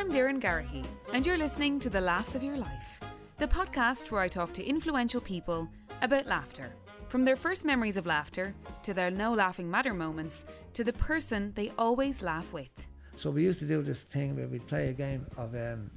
[0.00, 3.00] I'm Doireann Garrihy, and you're listening to The Laughs of Your Life,
[3.36, 5.68] the podcast where I talk to influential people
[6.00, 6.72] about laughter.
[7.08, 11.52] From their first memories of laughter, to their no laughing matter moments, to the person
[11.54, 12.70] they always laugh with.
[13.16, 15.90] So we used to do this thing where we'd play a game of um,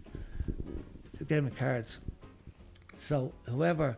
[1.21, 1.99] a game of cards.
[2.97, 3.97] So whoever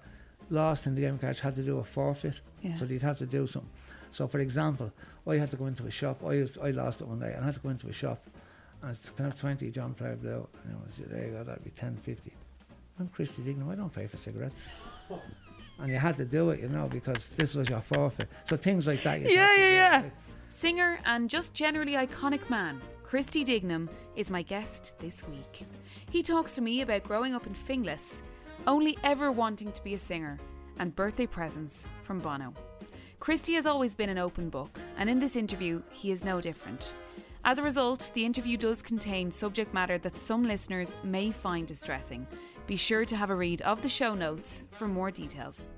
[0.51, 2.41] lost in the game of cards had to do a forfeit.
[2.61, 2.75] Yeah.
[2.75, 3.71] So they'd have to do something.
[4.11, 4.91] So for example,
[5.27, 6.23] I had to go into a shop.
[6.23, 8.23] I used, I lost it one day, and I had to go into a shop.
[8.85, 11.63] And it's kind of twenty John Player Blue, and I was there you go, that'd
[11.63, 12.31] be ten fifty.
[12.99, 13.67] I'm Christy Dignam.
[13.71, 14.67] I don't pay for cigarettes.
[15.79, 18.29] and you had to do it, you know, because this was your forfeit.
[18.43, 19.21] So things like that.
[19.21, 20.01] you'd Yeah, yeah, yeah.
[20.03, 20.13] like-
[20.49, 25.65] Singer and just generally iconic man, Christy Dignam, is my guest this week.
[26.11, 28.21] He talks to me about growing up in Finglas,
[28.67, 30.37] only ever wanting to be a singer,
[30.77, 32.53] and birthday presents from Bono.
[33.19, 36.93] Christy has always been an open book, and in this interview, he is no different.
[37.47, 42.25] As a result, the interview does contain subject matter that some listeners may find distressing.
[42.65, 45.69] Be sure to have a read of the show notes for more details.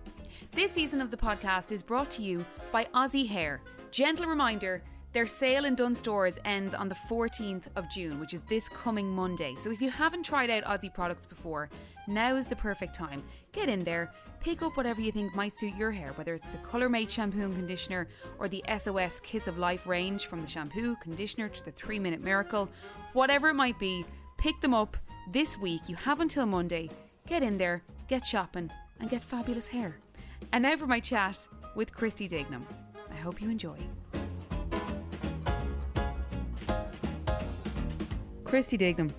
[0.53, 3.59] This season of the podcast is brought to you by Aussie Hair.
[3.91, 4.81] Gentle reminder
[5.13, 9.09] their sale in Dunnes Stores ends on the 14th of June, which is this coming
[9.09, 9.55] Monday.
[9.57, 11.69] So if you haven't tried out Aussie products before,
[12.07, 13.23] now is the perfect time.
[13.51, 16.57] Get in there, pick up whatever you think might suit your hair, whether it's the
[16.57, 20.95] Colour Mate shampoo and conditioner or the SOS Kiss of Life range from the shampoo,
[20.97, 22.69] conditioner to the 3 Minute Miracle.
[23.13, 24.05] Whatever it might be,
[24.37, 24.97] pick them up
[25.31, 25.81] this week.
[25.87, 26.89] You have until Monday.
[27.27, 29.97] Get in there, get shopping, and get fabulous hair.
[30.53, 32.65] And now for my chat with Christy Dignam.
[33.11, 33.77] I hope you enjoy.
[38.47, 39.11] Christy Dignam,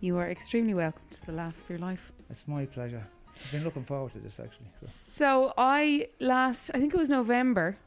[0.00, 2.12] you are extremely welcome to the last of your life.
[2.30, 3.02] It's my pleasure.
[3.36, 4.66] I've been looking forward to this actually.
[4.84, 4.92] So.
[5.14, 7.78] So I last, I think it was November,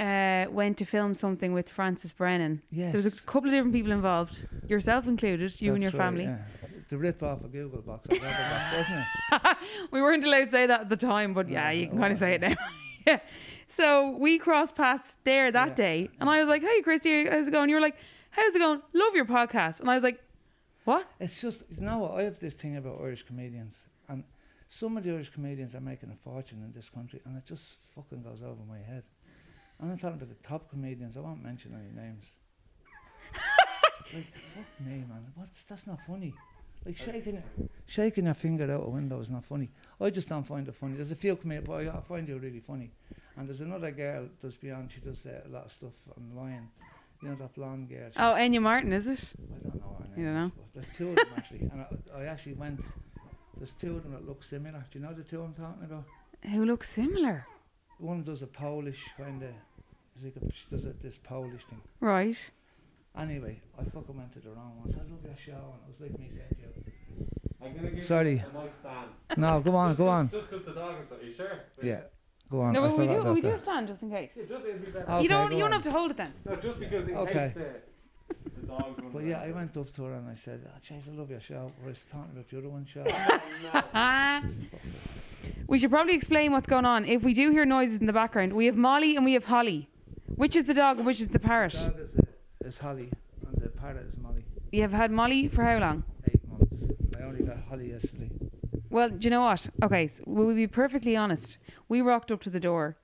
[0.00, 2.62] uh, went to film something with Francis Brennan.
[2.70, 2.92] Yes.
[2.92, 6.06] There was a couple of different people involved, yourself included, you and your That's right,
[6.06, 6.24] family.
[6.24, 6.38] yeah.
[6.88, 8.08] The rip off a Gogglebox, box,
[8.78, 8.94] isn't
[9.32, 9.56] it?
[9.90, 12.12] we weren't allowed to say that at the time, but yeah, No, you can kind
[12.12, 12.54] of say it now.
[13.06, 13.20] yeah.
[13.66, 15.74] So we crossed paths there that Yeah.
[15.74, 17.96] day, and I was like, "Hey, Christy, how's it going?" You were like,
[18.30, 18.82] "How's it going?
[18.92, 20.20] Love your podcast." And I was like,
[20.84, 24.24] "What?" It's just you know what I have this thing about Irish comedians, and
[24.68, 27.76] some of the Irish comedians are making a fortune in this country, and it just
[27.94, 29.04] fucking goes over my head.
[29.80, 31.16] I'm not talking about the top comedians.
[31.16, 32.32] I won't mention any names.
[34.14, 35.26] like fuck me, man.
[35.34, 35.48] What?
[35.68, 36.34] That's not funny.
[36.84, 37.42] Like shaking
[37.86, 39.70] shaking your finger out a window is not funny.
[40.00, 40.94] I just don't find it funny.
[40.94, 42.90] There's a few comedians, but I, I find you really funny.
[43.36, 44.92] And there's another girl does beyond.
[44.92, 46.68] She does uh, a lot of stuff online.
[47.22, 48.10] You know that blonde girl.
[48.10, 49.32] she- Oh, Enya Martin, is it?
[49.38, 50.18] I don't know her name.
[50.18, 50.52] You don't know?
[50.74, 51.80] There's two of them actually, and
[52.14, 52.80] I, I actually went.
[53.56, 54.84] There's two of them that look similar.
[54.90, 56.04] Do you know the two I'm talking about?
[56.50, 57.46] Who looks similar?
[57.98, 59.50] One does a Polish kind of.
[60.22, 61.80] Like a, she does a, this Polish thing.
[62.00, 62.38] Right.
[63.18, 64.88] Anyway, I fucking went to the wrong one.
[64.88, 67.26] So I love your show, and it was like me saying to you.
[67.64, 68.32] I'm gonna give Sorry.
[68.34, 69.08] you a mic stand.
[69.38, 70.30] No, go on, go on.
[70.30, 71.12] Just because the dog is.
[71.18, 71.60] Are you sure?
[71.82, 72.00] Yeah,
[72.54, 72.72] go on.
[72.72, 73.22] No, but we do.
[73.32, 73.62] We do that.
[73.62, 74.32] stand just in case.
[74.36, 75.02] Yeah, just it'll.
[75.02, 75.52] Okay, you don't.
[75.52, 75.72] You don't on.
[75.72, 76.32] have to hold it then.
[76.44, 77.32] No, just because in Okay.
[77.32, 80.78] case the, the dog's But yeah, I went up to her and I said, oh,
[80.86, 81.70] jeez, I love your show.
[81.80, 83.04] Or I was talking about the other one show.
[83.94, 84.42] Ah.
[85.68, 87.04] we should probably explain what's going on.
[87.04, 89.88] If we do hear noises in the background, we have Molly and we have Holly.
[90.36, 91.72] Which is the dog and which is the parrot?
[91.72, 92.22] the dog is, uh,
[92.68, 93.10] is Holly,
[93.46, 94.44] and the parrot is Molly.
[94.72, 96.02] You have had Molly for how long?
[96.26, 96.76] Eight months.
[97.18, 98.30] I only got Holly yesterday.
[98.94, 99.66] Well, do you know what?
[99.82, 101.58] Okay, so we'll be perfectly honest.
[101.88, 102.96] We rocked up to the door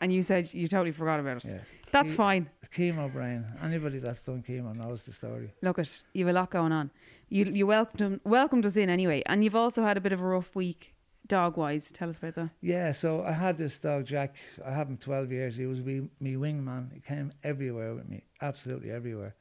[0.00, 1.46] and you said you totally forgot about us.
[1.46, 1.74] Yes.
[1.90, 2.48] That's He- fine.
[2.72, 3.44] Chemo brain.
[3.60, 5.50] Anybody that's done chemo knows the story.
[5.62, 6.92] Look it, you have a lot going on.
[7.28, 10.24] You you welcomed welcomed us in anyway, and you've also had a bit of a
[10.24, 10.94] rough week
[11.26, 11.90] dog wise.
[11.90, 12.50] Tell us about that.
[12.60, 14.36] Yeah, so I had this dog, Jack.
[14.64, 15.56] I had him 12 years.
[15.56, 16.92] He was me, me wingman.
[16.92, 19.34] He came everywhere with me, absolutely everywhere.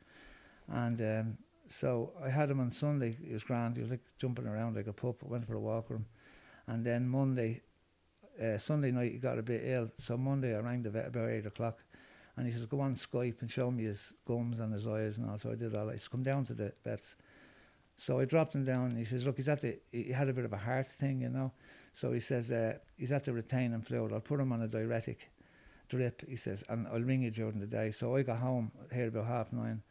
[0.67, 3.17] And um, so I had him on Sunday.
[3.23, 3.75] He was grand.
[3.75, 5.23] He was like jumping around like a pup.
[5.23, 6.05] I went for a walk with him.
[6.67, 7.61] And then Monday,
[8.41, 9.89] uh, Sunday night, he got a bit ill.
[9.99, 11.79] So Monday, I rang the vet about 8 o'clock.
[12.37, 15.29] And he says, go on Skype and show me his gums and his eyes and
[15.29, 15.37] all.
[15.37, 15.93] So I did all that.
[15.93, 17.15] He said, come down to the vet's.
[17.97, 20.33] So I dropped him down and he says, look, he's at the, he had a
[20.33, 21.51] bit of a heart thing, you know.
[21.93, 24.11] So he says, uh, he's at the retaining fluid.
[24.11, 25.31] I'll put him on a diuretic
[25.87, 27.91] drip, he says, and I'll ring you during the day.
[27.91, 29.81] So I got home here about half nine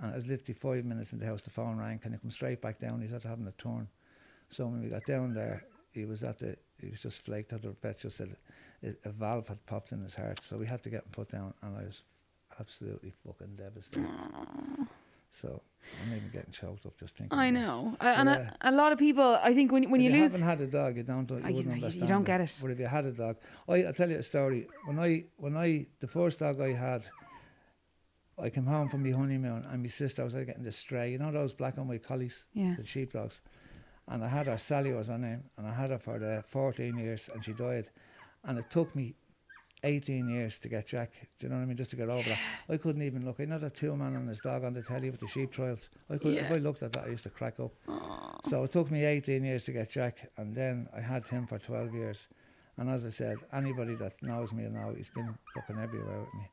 [0.00, 1.42] and it was literally five minutes in the house.
[1.42, 1.98] The phone rang.
[1.98, 3.00] Can you come straight back down?
[3.00, 3.88] He's after having a turn.
[4.50, 7.62] So when we got down there, he was at the, he was just flaked out.
[7.62, 8.36] The vet just said
[8.82, 10.40] a, a valve had popped in his heart.
[10.42, 12.02] So we had to get him put down and I was
[12.60, 14.08] absolutely fucking devastated.
[15.30, 15.60] So
[16.00, 17.36] I'm even getting choked up just thinking.
[17.36, 18.52] I know, and Yeah.
[18.60, 19.36] a, a lot of people.
[19.42, 21.40] I think when when if you, you lose, haven't had a dog, you don't, you
[21.42, 22.56] Oh, you wouldn't know, you- you don't get it.
[22.62, 23.36] But if you had a dog,
[23.68, 24.68] I I tell you a story.
[24.86, 27.02] When I when I the first dog I had,
[28.38, 31.12] I came home from my honeymoon, and my sister was like getting the stray.
[31.12, 32.74] You know those black and white collies, Yeah.
[32.76, 33.40] the sheepdogs.
[34.08, 36.96] And I had her, Sally was her name, and I had her for the 14
[36.98, 37.88] years, and she died.
[38.44, 39.14] And it took me
[39.82, 41.12] 18 years to get Jack.
[41.38, 41.76] Do you know what I mean?
[41.76, 42.38] Just to get over that.
[42.68, 43.38] I couldn't even look.
[43.40, 45.90] I know that two man and his dog on the telly with the sheep trials.
[46.10, 47.72] I could, if I looked at that, I used to crack up.
[47.88, 48.44] Aww.
[48.44, 51.58] So it took me 18 years to get Jack, and then I had him for
[51.58, 52.28] 12 years.
[52.76, 56.48] And as I said, anybody that knows me now, he's been fucking everywhere with me.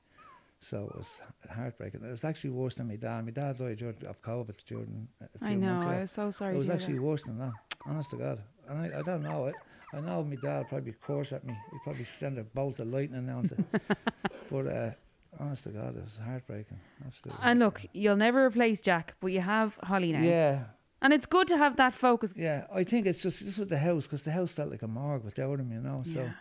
[0.63, 2.01] So it was heartbreaking.
[2.05, 3.25] It was actually worse than my dad.
[3.25, 5.81] My dad died during, of COVID during a few I know.
[5.81, 6.55] I was so sorry.
[6.55, 7.01] It was actually that.
[7.01, 7.53] worse than that.
[7.85, 8.39] Honest to God.
[8.69, 9.55] And I, I don't know it.
[9.91, 11.57] I know my dad probably curse at me.
[11.71, 13.55] He'd probably send a bolt of lightning down to.
[14.51, 14.91] but uh,
[15.39, 16.79] honest to God, it was heartbreaking.
[17.07, 17.43] Absolutely.
[17.43, 20.21] And look, you'll never replace Jack, but you have Holly now.
[20.21, 20.63] Yeah,
[21.01, 22.33] And it's good to have that focus.
[22.35, 22.65] yeah.
[22.73, 25.23] I think it's just just with the house because the house felt like a morgue
[25.25, 26.03] without him, you know.
[26.05, 26.33] So Yeah.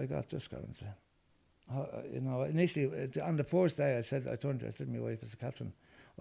[0.00, 0.94] I got just going to.
[1.74, 2.86] Uh, you know, initially
[3.16, 5.32] uh, on the first day, I said I turned I said to my wife, as
[5.32, 5.72] a captain,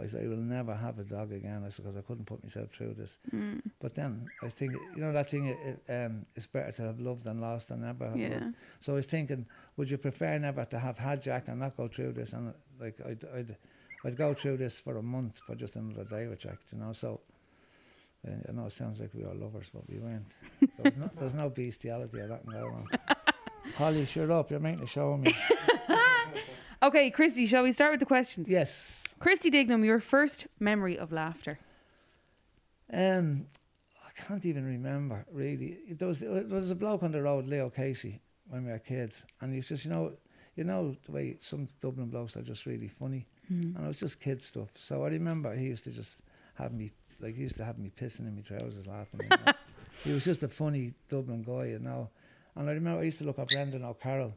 [0.02, 1.64] I said I will never have a dog again.
[1.66, 3.18] I said because I couldn't put myself through this.
[3.34, 3.62] Mm.
[3.80, 5.46] But then I was thinking, you know that thing.
[5.48, 8.30] It, it, um, it's better to have loved than lost than never have Yeah.
[8.30, 8.56] loved.
[8.80, 9.46] So I was thinking,
[9.78, 12.34] would you prefer never to have had Jack and not go through this?
[12.34, 13.58] And like I'd, I'd,
[14.06, 16.60] I'd go through this for a month for just another day with Jack.
[16.72, 17.20] You know, so.
[18.28, 20.32] Uh, I know it sounds like we are lovers, but we weren't.
[20.78, 22.88] There's no, there's no bestiality or that going on.
[23.78, 24.52] Holly, shut up!
[24.52, 25.34] You're making a show me.
[26.84, 28.48] Okay, Christy, shall we start with the questions?
[28.50, 29.04] yes.
[29.20, 31.60] Christy Dignam, your first memory of laughter.
[32.92, 33.46] Um,
[34.04, 35.78] I can't even remember really.
[35.92, 38.20] There was there was a bloke on the road, Leo Casey,
[38.50, 40.12] when we were kids, and he was just you know,
[40.56, 43.76] you know the way some Dublin blokes are just really funny, Mm.
[43.76, 44.70] and it was just kid stuff.
[44.76, 46.18] So I remember he used to just
[46.56, 49.22] have me like he used to have me pissing in my trousers laughing.
[50.04, 52.10] He was just a funny Dublin guy, you know.
[52.56, 54.34] And I remember I used to look at Brendan O'Carroll,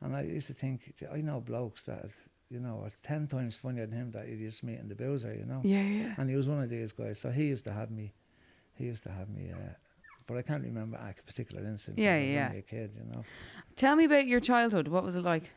[0.00, 2.10] and I used to think, "Gee, I know blokes that
[2.50, 5.34] you know are ten times funnier than him that you just meet in the boozer,
[5.34, 5.62] you know.
[5.64, 6.14] Yeah, yeah.
[6.18, 7.18] And he was one of these guys.
[7.18, 8.12] So he used to have me,
[8.74, 9.72] he used to have me, uh,
[10.26, 11.98] but I can't remember a particular incident.
[11.98, 12.46] Yeah, I was yeah.
[12.46, 13.24] only a kid, you know.
[13.76, 14.88] Tell me about your childhood.
[14.88, 15.50] What was it like?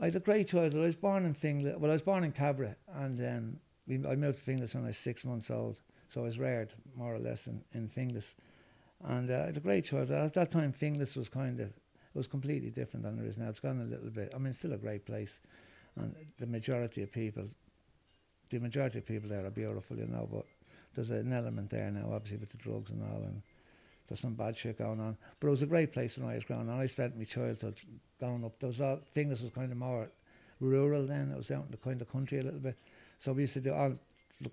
[0.00, 0.82] I had a great childhood.
[0.82, 1.78] I was born in Finglas.
[1.78, 3.56] Well, I was born in Cabra, and um,
[3.86, 5.78] we, I moved to Finglas when I was six months old.
[6.08, 8.34] So I was reared more or less in, in Finglas.
[9.02, 10.18] And uh, a great childhood.
[10.18, 13.48] At that time, Finglas was kind of, it was completely different than it is now.
[13.48, 14.32] It's gone a little bit.
[14.34, 15.40] I mean, it's still a great place.
[15.96, 17.44] And the majority of people,
[18.50, 20.46] the majority of people there are beautiful, you know, but
[20.94, 23.22] there's an element there now, obviously, with the drugs and all.
[23.22, 23.42] And
[24.08, 25.16] there's some bad shit going on.
[25.40, 26.78] But it was a great place when I was growing up.
[26.78, 27.78] I spent my childhood
[28.20, 28.58] going up.
[28.58, 30.08] There was all, Finglas was kind of more
[30.60, 31.30] rural then.
[31.32, 32.78] It was out in the kind of country a little bit.
[33.18, 33.94] So we used to do all,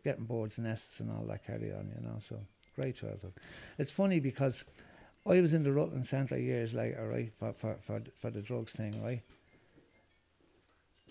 [0.03, 2.17] getting birds' nests and all that carry on, you know.
[2.21, 2.39] So
[2.75, 3.33] great childhood.
[3.77, 4.63] It's funny because
[5.25, 8.73] I was in the Rutland Centre years later, right, for, for, for, for the drugs
[8.73, 9.21] thing, right?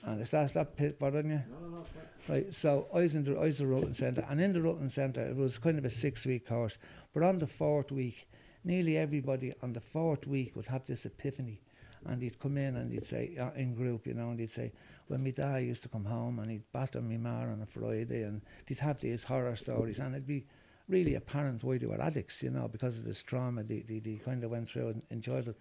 [0.02, 1.42] And is that, that pit bothering you?
[1.50, 1.84] No, no, no.
[2.28, 4.92] Right, so I was in the I was the Rutland Centre, and in the Rutland
[4.92, 6.78] Centre it was kind of a six week course.
[7.12, 8.28] But on the fourth week,
[8.64, 11.60] nearly everybody on the fourth week would have this epiphany,
[12.06, 14.72] and he'd come in and he'd say uh, in group, you know, and he'd say,
[15.08, 18.22] "When my dad used to come home and he'd batter me ma on a Friday,
[18.22, 20.46] and he'd have these horror stories, and it'd be
[20.90, 24.16] really apparent why they were addicts, you know, because of this trauma they they, they
[24.16, 25.56] kind of went through in, in childhood."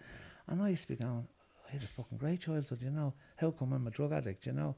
[0.48, 1.28] And I used to be going,
[1.68, 3.14] "I had a fucking great childhood, you know.
[3.38, 4.76] How come I'm a drug addict, you know?"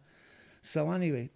[0.62, 1.30] So anyway,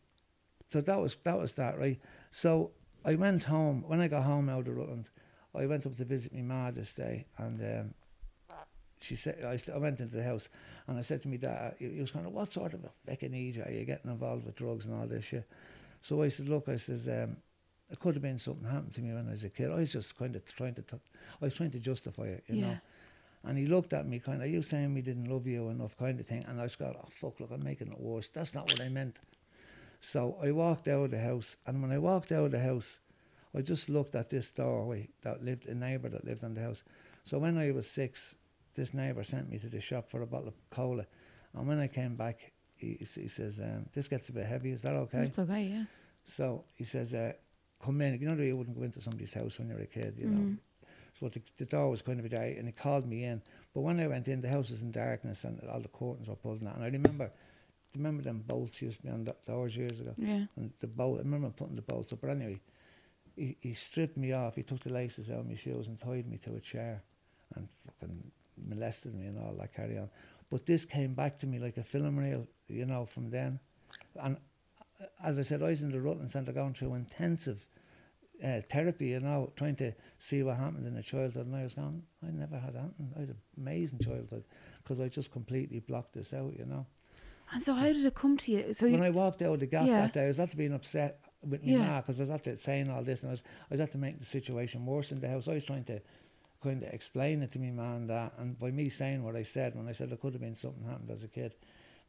[0.72, 2.00] so that was that was that right.
[2.32, 2.72] So
[3.04, 5.10] I went home when I got home out of Rutland.
[5.56, 7.94] I went up to visit my ma this day, and um,
[9.00, 10.50] she said I, st- I went into the house,
[10.88, 12.92] and I said to me dad, he he was kind of what sort of a
[13.08, 15.48] fucking idiot are you getting involved with drugs and all this shit.
[16.02, 17.08] So I said, look, I says.
[17.08, 17.38] Um,
[17.92, 19.72] it could have been something happened to me when I was a kid.
[19.72, 20.98] I was just kind of trying to, t-
[21.42, 22.78] I was trying to justify it, you know.
[23.44, 26.20] And he looked at me kind of, you saying we didn't love you enough kind
[26.20, 26.44] of thing.
[26.48, 28.30] And I was going, oh, fuck, look, I'm making it worse.
[28.30, 29.20] That's not what I meant.
[30.00, 31.56] So I walked out of the house.
[31.68, 33.00] And when I walked out of the house,
[33.56, 36.84] I just looked at this doorway that lived, a neighbour that lived on the house.
[37.24, 38.36] So when I was six,
[38.74, 41.06] this neighbour sent me to the shop for a bottle of cola.
[41.54, 44.72] And when I came back, he, he says, um, this gets a bit heavy.
[44.72, 45.20] Is that okay?
[45.20, 45.84] That's okay, yeah.
[46.24, 47.34] So he says, uh,
[47.86, 48.20] come in.
[48.20, 50.42] You know, you wouldn't go into somebody's house when you're a kid, you know.
[50.42, 50.58] Mhm.
[51.20, 53.42] So the, the door was kind of ajar, and he called me in.
[53.74, 56.36] But when I went in, the house was in darkness and all the curtains were
[56.36, 56.62] pulled.
[56.62, 57.32] And, and I remember,
[57.96, 60.14] remember them bolts used to be on the doors years ago.
[60.18, 60.46] Yeah.
[60.58, 62.20] And the bolt, I remember putting the bolts up.
[62.22, 62.60] But anyway,
[63.38, 64.56] he, he stripped me off.
[64.56, 67.02] He took the laces out of my shoes and tied me to a chair,
[67.56, 68.32] and fucking
[68.70, 70.10] molested me and all that carry on.
[70.50, 73.60] But this came back to me like a film reel, you know, from then.
[74.22, 74.38] And
[75.24, 77.68] as I said, I was in the Rutland Centre going through intensive
[78.44, 81.48] uh, therapy, you know, trying to see what happened in a childhood.
[81.48, 82.92] And I was going, I never had that.
[83.16, 84.44] I had an amazing childhood
[84.84, 86.86] because I just completely blocked this out, you know.
[87.52, 88.74] And so how did it come to you?
[88.74, 90.02] So when you, I walked out of the gaff Yeah.
[90.02, 91.86] that day, I was after being upset with me Yeah.
[91.86, 94.20] ma because I was after saying all this and I was, I was after making
[94.20, 95.48] the situation worse in the house.
[95.48, 96.02] I was trying to
[96.64, 99.76] kind of explain it to me man that, and by me saying what I said,
[99.76, 101.54] when I said there could have been something happened as a kid,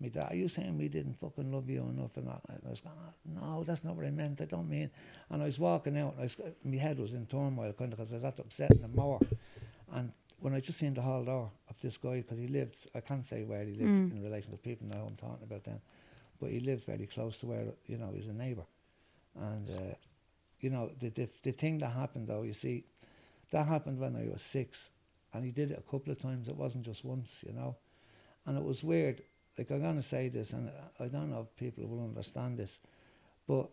[0.01, 2.41] me dad, are you saying we didn't fucking love you enough and that?
[2.49, 4.41] And I was going, "Oh, no, that's not what I meant.
[4.41, 4.91] I don't mean.
[5.31, 7.99] And I was walking out, and I was, my head was in turmoil kind of
[7.99, 9.23] because I was after upsetting him more.
[9.93, 13.01] And when I just seen the hall door of this guy, because he lived, I
[13.01, 14.11] can't say where he lived Mm.
[14.11, 15.81] in relation to people know I'm talking about them,
[16.41, 18.65] but he lived very close to where, you know, he's a neighbour.
[19.37, 19.95] And, uh,
[20.61, 22.85] you know, the, the, the thing that happened though, you see,
[23.51, 24.91] that happened when I was six,
[25.33, 27.77] and he did it a couple of times, it wasn't just once, you know.
[28.47, 29.23] And it was weird,
[29.59, 30.71] like I'm going to say this, and
[31.01, 32.79] I don't know if people will understand this,
[33.47, 33.69] but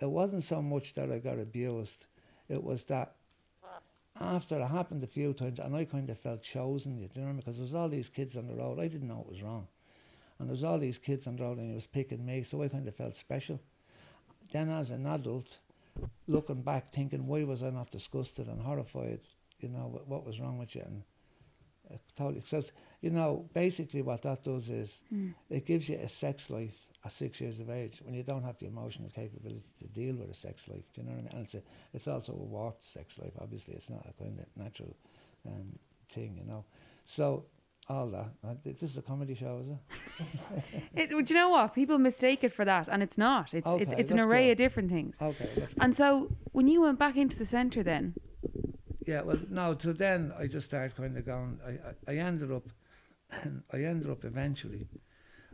[0.00, 2.06] it wasn't so much that I got abused,
[2.48, 3.14] it was that
[4.20, 7.56] after it happened a few times, and I kind of felt chosen, you know, because
[7.56, 8.78] there was all these kids on the road.
[8.78, 9.66] I didn't know it was wrong,
[10.38, 12.62] and there was all these kids on the road, and he was picking me, so
[12.62, 13.60] I kind of felt special.
[14.52, 15.58] Then, as an adult,
[16.28, 19.20] looking back, thinking, why was I not disgusted and horrified?
[19.60, 20.82] You know, what, was wrong with you?
[20.82, 21.02] And
[22.16, 25.34] totally, because you know, basically, what that does is Mm.
[25.50, 28.58] it gives you a sex life at six years of age when you don't have
[28.58, 30.84] the emotional capability to deal with a sex life.
[30.94, 31.32] Do you know what I mean?
[31.32, 31.62] And it's a,
[31.92, 33.32] it's also a warped sex life.
[33.40, 34.96] Obviously, it's not a kind of natural
[35.46, 35.78] um,
[36.08, 36.64] thing, you know.
[37.04, 37.44] So
[37.88, 38.30] all that.
[38.44, 39.78] Uh, this is a comedy show, is it?
[40.96, 41.74] it, do you know what?
[41.74, 43.54] People mistake it for that, and it's not.
[43.54, 45.18] It's it's, Okay, it's an array of different things.
[45.22, 45.48] Okay.
[45.80, 48.14] And so when you went back into the centre, then
[49.06, 49.76] Yeah, well, no.
[49.78, 51.58] So then I just started kind of going.
[51.66, 52.64] I, I, I ended up,
[53.72, 54.86] I ended up eventually,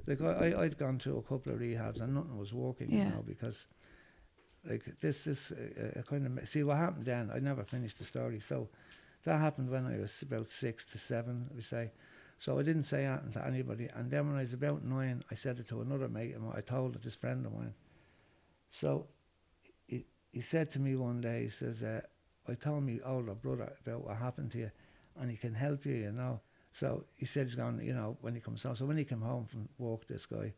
[0.07, 3.05] like I, I I'd gone through a couple of rehabs and nothing was working, Yeah.
[3.05, 3.67] you know, because,
[4.65, 5.53] like this is
[5.97, 7.31] a, a kind of see what happened then.
[7.35, 8.41] I never finished the story.
[8.41, 8.69] So,
[9.25, 11.93] that happened when I was about six to seven, we say.
[12.39, 13.89] So I didn't say anything to anybody.
[13.95, 16.53] And then when I was about nine, I said it to another mate and.
[16.55, 17.75] I told it this friend of mine.
[18.71, 19.07] So,
[19.87, 22.01] he, he said to me one day, he says, uh,
[22.49, 24.71] I told my older brother about what happened to you,
[25.21, 26.41] and he can help you, you know.
[26.73, 28.77] So he said he's going, you know, when he comes home.
[28.77, 30.53] So when he came home from work, this guy,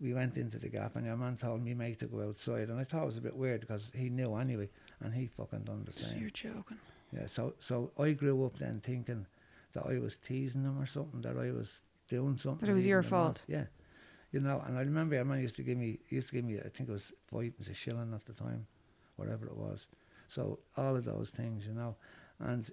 [0.00, 2.80] we went into the gap, and your man told me mate to go outside, and
[2.80, 4.68] I thought it was a bit weird because he knew anyway,
[5.00, 6.18] and he fucking done the same.
[6.18, 6.78] you're joking.
[7.14, 7.26] Yeah.
[7.26, 9.26] So so I grew up then thinking
[9.74, 12.66] that I was teasing him or something, that I was doing something.
[12.66, 13.24] That it was your leading him on.
[13.26, 13.42] fault.
[13.46, 13.64] Yeah.
[14.32, 16.58] You know, and I remember your man used to give me, used to give me,
[16.58, 18.66] I think it was five, was a shilling at the time,
[19.16, 19.86] whatever it was.
[20.32, 21.94] So all of those things, you know,
[22.38, 22.70] and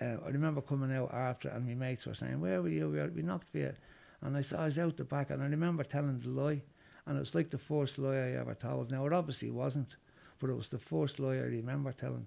[0.00, 2.88] uh, I remember coming out after, and my mates were saying, "Where were you?
[2.88, 3.74] We, we knocked for you,"
[4.22, 6.62] and I saw I was out the back, and I remember telling the lie,
[7.04, 8.90] and it was like the first lie I ever told.
[8.90, 9.96] Now it obviously wasn't,
[10.38, 12.26] but it was the first lie I remember telling.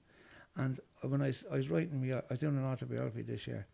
[0.56, 3.66] And when I was writing me, I was doing an autobiography this year,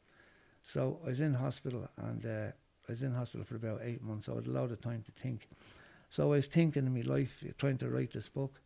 [0.64, 2.52] so I was in hospital, and uh,
[2.88, 4.28] I was in hospital for about eight months.
[4.28, 5.50] So I had a lot of time to think.
[6.10, 8.62] So I was thinking in my life, trying to write this book,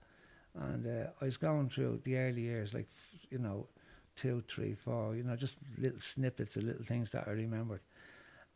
[0.55, 2.87] and uh, I was going through the early years, like
[3.29, 3.67] you know,
[4.15, 7.81] two, three, four, you know, just little snippets of little things that I remembered,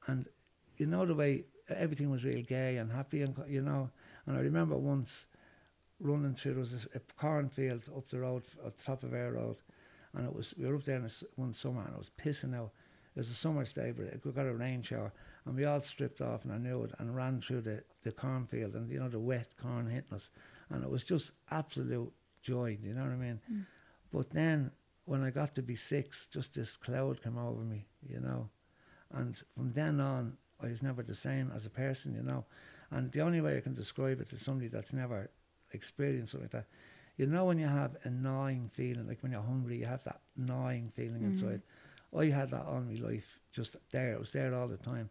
[0.07, 0.27] and
[0.77, 3.89] you know the way everything was real gay and happy, and you know,
[4.25, 5.25] and I remember once
[5.99, 9.31] running through there was this, a cornfield up the road, at the top of our
[9.31, 9.57] road,
[10.13, 12.55] and it was we were up there in a one summer and it was pissing
[12.55, 12.71] out.
[13.15, 15.13] It was a summer's day, but we got a rain shower,
[15.45, 18.75] and we all stripped off and I knew it and ran through the, the cornfield
[18.75, 20.31] and you know the wet corn hitting us,
[20.69, 22.77] and it was just absolute joy.
[22.81, 23.39] You know what I mean?
[23.47, 23.59] Hmm.
[24.11, 24.71] But then
[25.05, 28.49] when I got to be six, just this cloud came over me, you know,
[29.13, 32.45] and from then on I was never the same as a person, you know.
[32.91, 35.29] And the only way I can describe it to somebody that's never
[35.73, 36.67] experienced something like that,
[37.17, 40.21] you know, when you have a gnawing feeling, like when you're hungry, you have that
[40.37, 41.31] gnawing feeling hmm.
[41.31, 41.61] inside.
[42.17, 44.13] I had that all my life, just there.
[44.13, 45.09] It was there all the time.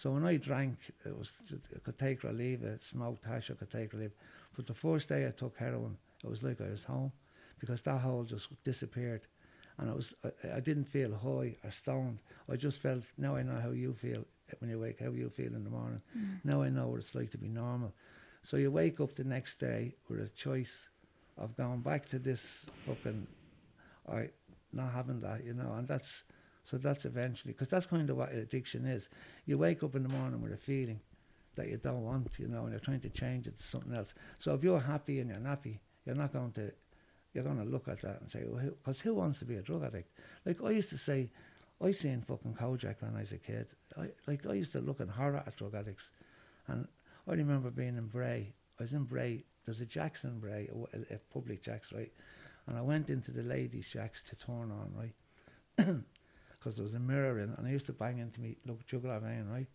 [0.00, 2.82] So when I drank, it was I could take or leave it.
[2.82, 4.14] Smoked hash, I could take or leave.
[4.56, 7.12] But the first day I took heroin, it was like I was home,
[7.58, 9.20] because that hole just disappeared,
[9.76, 12.18] and it was I, I didn't feel high or stoned.
[12.50, 15.28] I just felt now I know how you feel eh, when you wake, how you
[15.28, 16.00] feel in the morning.
[16.16, 16.44] Mm.
[16.44, 17.92] Now I know what it's like to be normal.
[18.42, 20.88] So you wake up the next day with a choice
[21.36, 23.26] of going back to this fucking,
[24.06, 24.28] or
[24.72, 26.24] not having that, you know, and that's
[26.70, 29.08] so that's eventually because that's kind of what addiction is.
[29.46, 31.00] You wake up in the morning with a feeling
[31.56, 34.14] that you don't want, you know, and you're trying to change it to something else.
[34.38, 36.70] So if you're happy and you're nappy, you're not going to,
[37.34, 39.62] you're going to look at that and say, well, because who, wants to be a
[39.62, 40.12] drug addict?
[40.46, 41.28] Like I used to say,
[41.82, 43.66] I seen fucking Kojak when I was a kid.
[43.98, 46.10] I like I used to look in horror at drug addicts,
[46.68, 46.86] and
[47.26, 48.52] I remember being in Bray.
[48.78, 49.42] I was in Bray.
[49.64, 50.68] There's a Jackson Bray,
[51.10, 52.12] a public Jacks, right?
[52.66, 55.96] And I went into the ladies' Jacks to turn on, right?
[56.60, 59.18] Because there was a mirror in, and I used to bang into me look jugular
[59.18, 59.66] vein, right?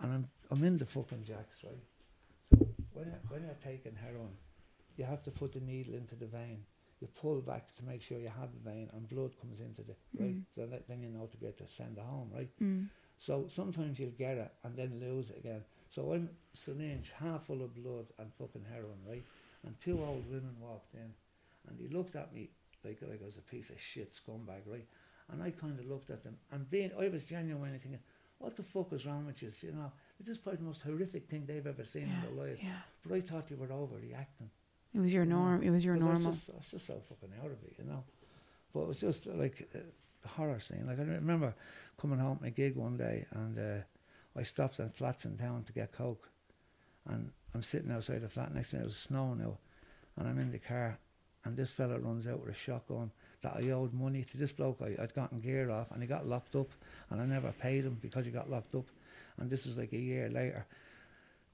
[0.00, 1.72] and I'm I'm in the fucking jacks, right?
[2.58, 4.36] So when you're, when you're taking heroin,
[4.96, 6.64] you have to put the needle into the vein.
[7.00, 9.94] You pull back to make sure you have the vein, and blood comes into the
[10.18, 10.34] right.
[10.36, 10.42] Mm.
[10.54, 12.50] So that, then you know to be able to send it home, right?
[12.62, 12.86] Mm.
[13.16, 15.62] So sometimes you'll get it and then lose it again.
[15.88, 19.24] So I'm syringe half full of blood and fucking heroin, right?
[19.64, 21.12] And two old women walked in,
[21.68, 22.50] and they looked at me
[22.84, 24.86] like like I was a piece of shit scumbag, right?
[25.32, 28.00] And I kind of looked at them, and being I was genuinely thinking,
[28.38, 29.50] what the fuck is wrong with you?
[29.62, 29.90] You know,
[30.20, 32.14] this is probably the most horrific thing they've ever seen Yeah.
[32.14, 32.60] in their lives.
[32.62, 32.76] Yeah.
[33.06, 34.50] But I thought you were overreacting.
[34.92, 35.62] It was your you know, norm.
[35.62, 36.26] It was your 'cause I normal.
[36.30, 38.04] was just, I was just so fucking out of it, you know.
[38.74, 39.66] But it was just uh, like
[40.24, 40.84] a horror scene.
[40.86, 41.54] Like I remember
[41.98, 43.82] coming home from a gig one day, and uh,
[44.36, 46.28] I stopped at flats in town to get coke,
[47.06, 48.82] and I'm sitting outside the flat next to me.
[48.82, 49.56] It was snowing now,
[50.16, 50.98] and I'm in the car,
[51.44, 53.10] and this fella runs out with a shotgun
[53.42, 54.80] that I owed money to this bloke.
[54.80, 56.68] I, I'd gotten gear off, and he got locked up,
[57.10, 58.86] and I never paid him because he got locked up,
[59.38, 60.66] and this was like a year later.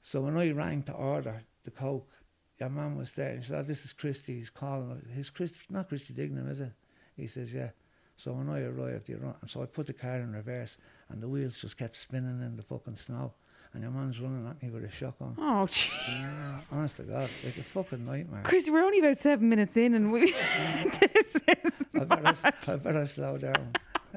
[0.02, 2.10] So when I rang to order the coke,
[2.58, 4.37] your man was there, and he said, "Oh, this is Christy.
[4.37, 5.02] He's calling.
[5.14, 6.72] He's Christy, not Christy Dignam, is it?"
[7.16, 7.70] He says, "Yeah."
[8.16, 10.76] So when I arrived, he run, so I put the car in reverse,
[11.08, 13.32] and the wheels just kept spinning in the fucking snow,
[13.72, 15.34] and your man's running at me with a shotgun.
[15.38, 15.90] Oh, jeez.
[16.08, 18.42] Yeah, honest to God, like a fucking nightmare.
[18.44, 20.32] Chris, we're only about seven minutes in, and we
[21.00, 22.52] this is I better.
[22.68, 23.72] I better slow down.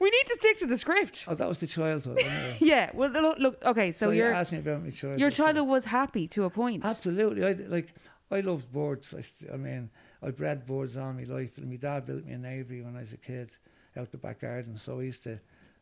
[0.00, 1.24] we need to stick to the script.
[1.28, 2.20] Oh, that was the childhood.
[2.60, 2.90] Yeah.
[2.94, 3.38] Well, look.
[3.38, 3.92] look okay.
[3.92, 5.20] So, so you asked me about my childhood.
[5.20, 6.84] your so- childhood was happy to a point.
[6.84, 7.44] Absolutely.
[7.44, 7.88] I like.
[8.30, 9.14] I loved birds.
[9.16, 9.88] I, st- I mean,
[10.22, 11.56] I bred boards all my life.
[11.56, 13.50] And my dad built me an aviary when I was a kid,
[13.96, 14.76] out the back garden.
[14.76, 15.38] So I used to,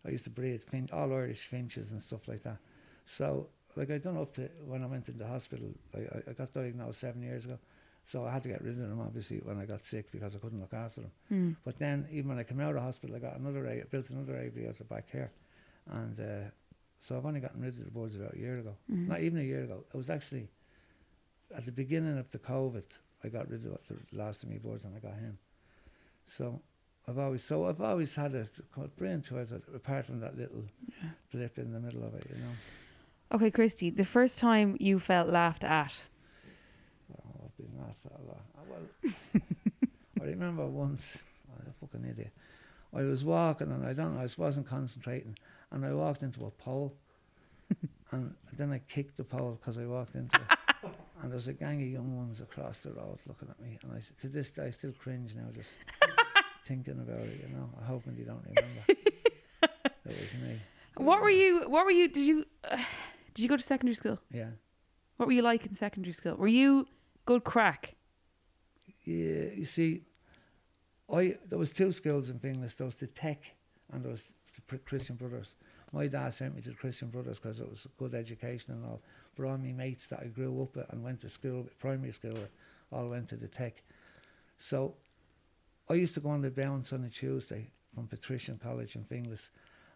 [0.06, 2.58] I used to breed fin- all Irish finches and stuff like that.
[3.04, 5.68] So like I done up to when I went into hospital.
[5.94, 7.58] I, I, I got diagnosed seven years ago.
[8.04, 10.38] So I had to get rid of them obviously when I got sick because I
[10.38, 11.10] couldn't look after them.
[11.28, 11.50] Hmm.
[11.64, 14.36] But then even when I came out of hospital, I got another a- built another
[14.38, 15.32] aviary out the back here,
[15.90, 16.48] and uh,
[17.00, 18.74] so I've only gotten rid of the birds about a year ago.
[18.90, 19.08] Mhm.
[19.08, 19.84] Not even a year ago.
[19.92, 20.48] It was actually
[21.54, 22.84] at the beginning of the COVID.
[23.24, 25.36] I got rid of the last of my birds, and I got him.
[26.26, 26.60] So
[27.08, 28.48] I've always so I've always had a
[28.98, 30.64] brain childhood apart from that little
[31.02, 31.10] Yeah.
[31.32, 32.52] blip in the middle of it, you know.
[33.36, 33.90] Okay, Christy.
[33.90, 35.94] The first time you felt laughed at.
[37.12, 38.40] Oh, I've been laughed at a lot.
[38.58, 39.12] Oh, well,
[40.20, 41.18] I remember once,
[41.52, 42.32] I was a fucking idiot.
[42.94, 45.36] I was walking and I don't know, I just wasn't concentrating,
[45.70, 46.96] and I walked into a pole,
[48.12, 50.90] and then I kicked the pole because I walked into it.
[51.22, 53.92] And there was a gang of young ones across the road looking at me, and
[53.92, 55.70] I to this day I still cringe now just
[56.66, 57.40] thinking about it.
[57.42, 58.82] You know, I'm hoping they don't remember.
[58.88, 60.60] it was me.
[60.96, 61.68] What were you?
[61.68, 62.08] What were you?
[62.08, 62.44] Did you?
[62.64, 62.76] Uh,
[63.34, 64.18] did you go to secondary school?
[64.30, 64.50] Yeah.
[65.16, 66.34] What were you like in secondary school?
[66.36, 66.86] Were you
[67.24, 67.94] good crack?
[69.04, 70.02] Yeah, you see,
[71.12, 72.76] I there was two schools in Finglas.
[72.76, 73.54] There was the Tech
[73.92, 74.32] and there was
[74.68, 75.54] the Christian Brothers.
[75.92, 78.84] My dad sent me to the Christian Brothers because it was a good education and
[78.84, 79.00] all.
[79.36, 82.36] But all my mates that I grew up with and went to school, primary school,
[82.92, 83.82] all went to the Tech.
[84.58, 84.94] So
[85.88, 89.50] I used to go on the bounce on a Tuesday from Patrician College in Finglas,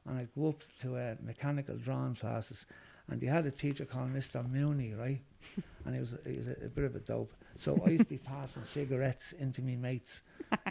[0.06, 2.66] and I'd go up to uh, mechanical drawing classes.
[3.08, 4.48] And they had a teacher called Mr.
[4.48, 5.20] Mooney, right?
[5.84, 7.32] and he was, he was a, a bit of a dope.
[7.56, 10.20] So I used to be passing cigarettes into me mates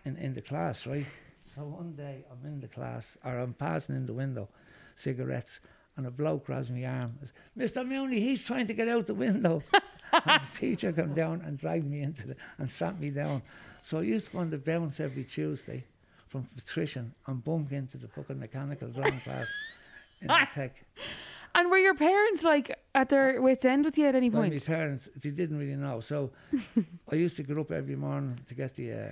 [0.06, 1.06] in, in the class, right?
[1.44, 4.48] So one day I'm in the class, or I'm passing in the window,
[4.96, 5.60] cigarettes,
[5.98, 7.14] and a bloke grabs my arm.
[7.20, 7.86] says, Mr.
[7.86, 9.62] Mooney, he's trying to get out the window.
[10.14, 13.42] and the teacher came down and dragged me into the and sat me down.
[13.82, 15.84] So I used to go on the bounce every Tuesday
[16.28, 19.48] from Patrician and bump into the fucking mechanical drawing class
[20.22, 20.76] in the tech.
[21.56, 24.50] And were your parents like at their wits' end with you at any Well, my
[24.50, 24.66] point?
[24.66, 26.00] parents, they didn't really know.
[26.02, 26.32] So
[27.12, 29.12] I used to get up every morning to get the uh,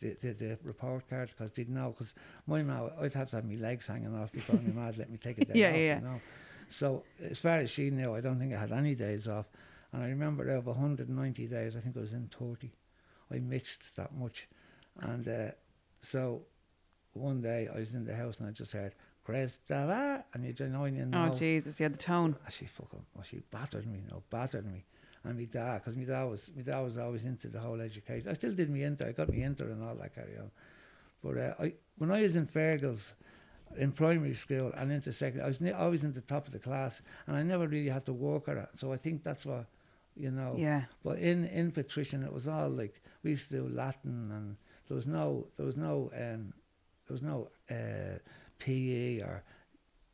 [0.00, 1.90] the, the, the, report card because they didn't know.
[1.90, 2.14] Because
[2.46, 5.16] my mum, I'd have to have my legs hanging off before my mad let me
[5.16, 5.76] take a day Yeah, off.
[5.76, 5.94] yeah, yeah.
[5.96, 6.20] You know.
[6.68, 9.46] So as far as she knew, I don't think I had any days off.
[9.92, 12.70] And I remember out of 190 days, I think I was in 30.
[13.32, 14.48] I missed that much.
[15.00, 15.50] And uh,
[16.00, 16.42] so
[17.14, 20.84] one day I was in the house and I just heard, Christopher, and you know,
[20.86, 22.36] you know Oh Jesus, yeah, the tone.
[22.44, 24.84] Ah, she fucking, well, she battered me, no, battered me.
[25.24, 28.28] And my dad, because my dad was, my dad was always into the whole education.
[28.28, 30.50] I still did me inter, I got me inter and all that carry on.
[31.22, 33.12] But uh, I, when I was in Fergals,
[33.76, 36.58] in primary school and into secondary, I was ne- always in the top of the
[36.58, 38.68] class, and I never really had to work at it.
[38.76, 39.66] So I think that's what,
[40.16, 40.54] you know.
[40.58, 40.84] Yeah.
[41.04, 44.56] But in in patrician, it was all like we used to do Latin, and
[44.88, 46.52] there was no there was no um,
[47.06, 48.18] there was no uh,
[48.58, 49.42] PE or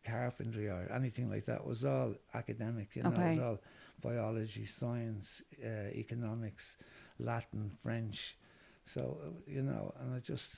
[0.04, 1.56] carpentry or anything like that.
[1.56, 3.10] It was all academic, you know.
[3.10, 3.58] It was all
[4.02, 6.76] biology, science, uh, economics,
[7.18, 8.36] Latin, French.
[8.84, 10.50] So you know, and I just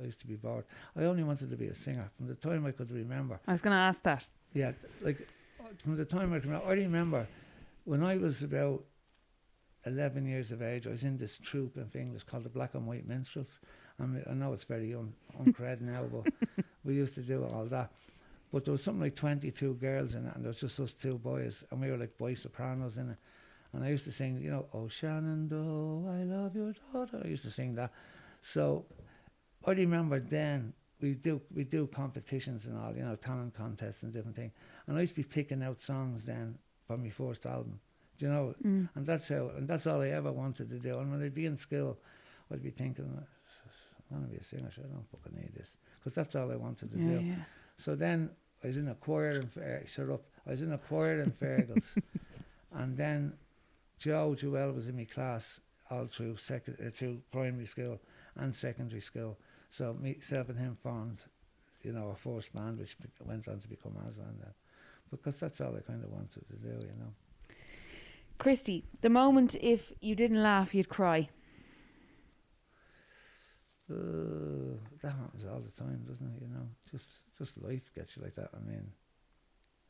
[0.00, 0.64] I used to be bored.
[0.96, 3.40] I only wanted to be a singer from the time I could remember.
[3.46, 4.28] I was going to ask that.
[4.54, 5.26] Yeah, like
[5.82, 6.68] from the time I can remember.
[6.68, 7.26] I remember
[7.88, 8.84] when I was about
[9.86, 12.86] 11 years of age, I was in this troupe in English called the Black and
[12.86, 13.60] White Minstrels.
[13.98, 16.30] I, mean, I know it's very un, uncred now, but
[16.84, 17.90] we used to do all that.
[18.52, 21.16] But there was something like 22 girls in it, and there was just us two
[21.16, 23.16] boys, and we were like boy sopranos in it.
[23.72, 27.22] And I used to sing, you know, Oh Shenandoah, I love your daughter.
[27.24, 27.90] I used to sing that.
[28.42, 28.84] So
[29.66, 34.12] I remember then we do we do competitions and all, you know, talent contests and
[34.12, 34.52] different things.
[34.86, 37.80] And I used to be picking out songs then for my first album.
[38.18, 38.54] Do you know?
[38.64, 38.90] Mm.
[38.96, 40.98] And that's how and that's all I ever wanted to do.
[40.98, 41.98] And when I'd be in school,
[42.52, 45.76] I'd be thinking, I want to be a singer, so I don't fucking need this.
[46.00, 47.24] Because that's all I wanted to Yeah, do.
[47.26, 47.44] yeah.
[47.76, 48.30] So then
[48.64, 50.22] I was in a choir in Fair, shut up.
[50.46, 51.98] I was in a choir in Fergus,
[52.72, 53.34] and then
[53.98, 58.00] Joe Jewell was in my class all through second, uh, through primary school
[58.36, 59.38] and secondary school.
[59.70, 61.18] So myself and him formed,
[61.82, 64.54] you know, a first band, which went on to become Aslan then,
[65.10, 67.12] because that's all I kind of wanted to do, you know.
[68.38, 71.28] Christy, the moment if you didn't laugh, you'd cry.
[73.90, 76.42] Uh, that happens all the time, doesn't it?
[76.42, 78.50] You know, just just life gets you like that.
[78.54, 78.90] I mean,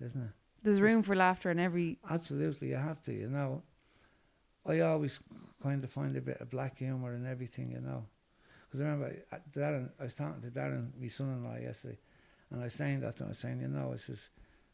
[0.00, 0.30] isn't it?
[0.62, 1.98] There's room for laughter in every.
[2.08, 3.12] Absolutely, you have to.
[3.12, 3.62] You know,
[4.64, 5.18] I always
[5.62, 7.72] kind of find a bit of black humour in everything.
[7.72, 8.04] You know,
[8.66, 9.90] because I remember uh, Darren.
[10.00, 11.98] I was talking to Darren, my son-in-law, yesterday,
[12.50, 13.16] and I was saying that.
[13.16, 14.28] to him, I was saying, you know, I says,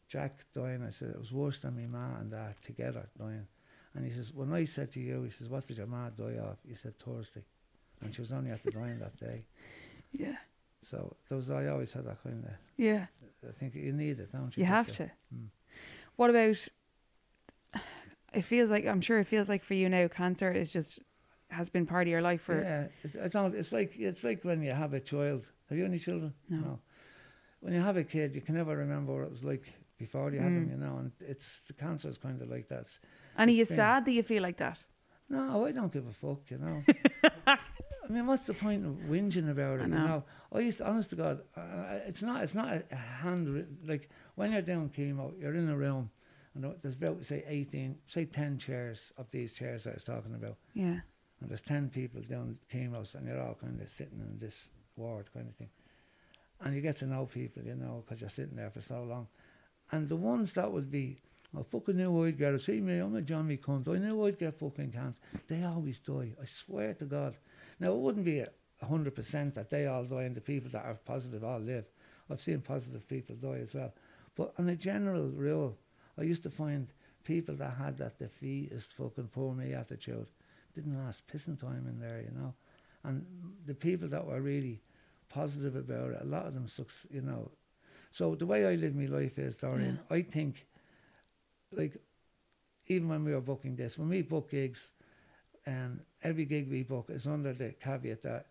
[0.07, 0.83] Jack dying.
[0.85, 3.47] I said it was worse than my ma and dad together dying.
[3.95, 6.37] And he says, when I said to you, he says, what did your ma die
[6.37, 6.57] of?
[6.65, 7.43] You said Thursday,
[8.01, 9.43] and she was only at the dying that day.
[10.17, 10.37] Yeah.
[10.81, 12.51] So those I always had that kind of.
[12.77, 13.07] Yeah.
[13.45, 14.61] I think you need it, don't you?
[14.63, 15.11] You have to.
[15.35, 15.47] Mm.
[16.15, 16.67] What about?
[18.33, 20.99] It feels like I'm sure it feels like for you now, cancer is just
[21.49, 22.61] has been part of your life for.
[22.61, 23.55] yeah, it, I don't.
[23.55, 25.51] It's like it's like when you have a child.
[25.69, 26.33] Have you any children?
[26.49, 26.79] No.
[27.61, 30.39] When you have a kid, you can never remember what it was like before you
[30.39, 30.67] had them.
[30.67, 30.71] Mm.
[30.71, 32.81] You know, and it's the cancer is kind of like that.
[32.81, 32.99] It's-
[33.37, 34.83] And are you been- sad that you feel like that?
[35.29, 36.41] No, I don't give a fuck.
[36.51, 36.83] You know.
[37.47, 37.57] I
[38.09, 39.83] mean, what's the point of whinging about it?
[39.83, 40.07] I You know.
[40.07, 43.65] know, I used to, honest to God, uh, it's not, it's not a, a hand
[43.87, 46.11] like when you're doing chemo, you're in a room,
[46.53, 50.03] and there- there's about say 18, say 10 chairs of these chairs that I was
[50.03, 50.57] talking about.
[50.75, 50.99] Yeah.
[51.41, 55.27] and there's 10 people doing chemos and you're all kind of sitting in this ward
[55.33, 55.69] kind of thing.
[56.61, 59.27] And you get to know people, you know, because you're sitting there for so long.
[59.91, 61.17] And the ones that would be,
[61.57, 62.61] I fucking knew I'd get it.
[62.61, 63.87] See me, I'm a Johnny cunt.
[63.87, 65.19] I knew I'd get fucking cancer.
[65.47, 66.33] They always die.
[66.41, 67.35] I swear to God.
[67.79, 68.49] Now, it wouldn't be a
[68.83, 71.85] 100% that they all die and the people that are positive all live.
[72.29, 73.93] I've seen positive people die as well.
[74.35, 75.77] But on a general rule,
[76.17, 76.87] I used to find
[77.23, 80.27] people that had that defeatist fucking poor me attitude
[80.75, 82.53] didn't last pissing time in there, you know.
[83.03, 83.25] And
[83.65, 84.81] the people that were really
[85.29, 86.67] positive about it, a lot of them,
[87.09, 87.49] you know.
[88.15, 90.67] So the way I live my life is, Doireann, I think,
[91.71, 91.97] like,
[92.87, 94.91] even when we were booking this, when we book gigs,
[95.67, 98.47] um, every gig we book is under the caveat that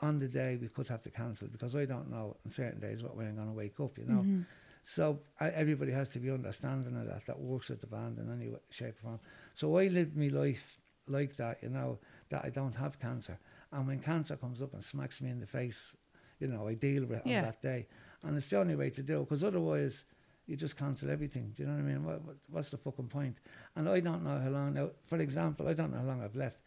[0.00, 3.02] on the day we could have to cancel because I don't know on certain days
[3.02, 4.26] what way I'm going to wake up, you know.
[4.26, 4.46] Mhm.
[4.82, 8.30] So I, everybody has to be understanding of that, that works with the band in
[8.32, 9.20] any way, shape or form.
[9.54, 11.98] So I live my life like that, you know,
[12.30, 13.38] that I don't have cancer.
[13.72, 15.96] And when cancer comes up and smacks me in the face,
[16.40, 17.36] you know, I deal with it Yeah.
[17.36, 17.86] on that day.
[18.22, 20.04] And it's the only way to do it, because otherwise
[20.46, 21.52] you just cancel everything.
[21.56, 22.04] Do you know what I mean?
[22.04, 23.36] What, what, what's the fucking point?
[23.76, 26.36] And I don't know how long now, for example, I don't know how long I've
[26.36, 26.58] left.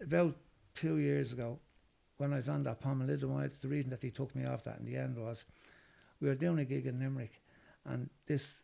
[0.00, 0.34] About
[0.74, 1.58] two years ago,
[2.16, 4.86] when I was on that pomalidomide, the reason that they took me off that in
[4.86, 5.44] the end was
[6.20, 7.40] we were doing a gig in Limerick,
[7.84, 8.56] and this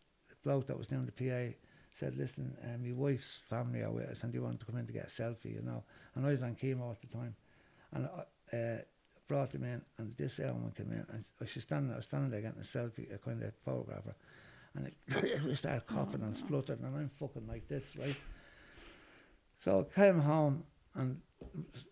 [0.44, 1.54] bloke that was doing the PA
[1.92, 4.86] said, "Listen, um, my wife's family are with us, and they want to come in
[4.86, 5.82] to get a selfie, you know."
[6.14, 7.34] And I was on chemo at the time,
[7.92, 8.08] and
[8.52, 8.82] uh,
[9.28, 12.30] brought him in, and this woman came in, and I was standing, I was standing
[12.30, 14.14] there getting a selfie, a kind of photographer,
[14.74, 18.16] and it, started coughing and spluttering, and I'm fucking like this, right?
[19.60, 20.64] So I came home,
[20.94, 21.20] and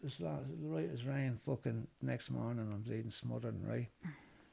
[0.03, 3.88] it's la- right as rain, fucking next morning, I'm bleeding, smothering, right?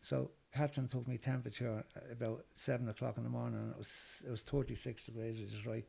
[0.02, 4.30] So Catherine took me temperature about seven o'clock in the morning, and it was it
[4.30, 5.86] was 36 degrees, which is right.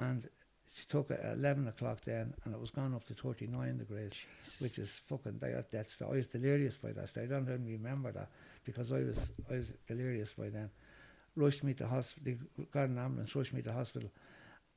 [0.00, 0.28] And
[0.74, 4.12] she took it at 11 o'clock then, and it was gone up to 39 degrees,
[4.58, 7.30] which is fucking di- that's the, I was delirious by that stage.
[7.30, 8.28] I don't even remember that
[8.64, 10.70] because I was I was delirious by then.
[11.36, 12.34] Rushed me to hospital.
[12.56, 14.10] They got an ambulance, rushed me to hospital.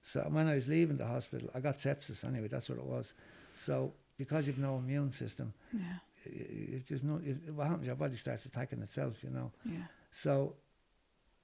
[0.04, 2.48] So when I was leaving the hospital, I got sepsis anyway.
[2.48, 3.14] That's what it was.
[3.56, 5.98] So because you've no immune system, Yeah.
[6.26, 7.20] it just no.
[7.26, 7.86] It, what happens?
[7.88, 9.24] Your body starts attacking itself.
[9.24, 9.52] You know.
[9.66, 9.86] Yeah.
[10.12, 10.56] So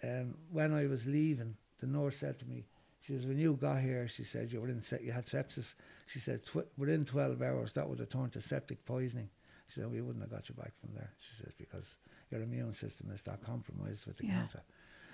[0.04, 2.66] um, when I was leaving, the nurse said to me,
[3.02, 5.74] she says, when you got here, she said, you were in se- you had sepsis.
[6.08, 9.30] She said, tw- within 12 hours, that would have turned to septic poisoning.
[9.68, 11.12] She said, we wouldn't have got you back from there.
[11.20, 11.96] She says, because
[12.32, 14.40] your immune system is that compromised with the Yeah.
[14.40, 14.62] cancer.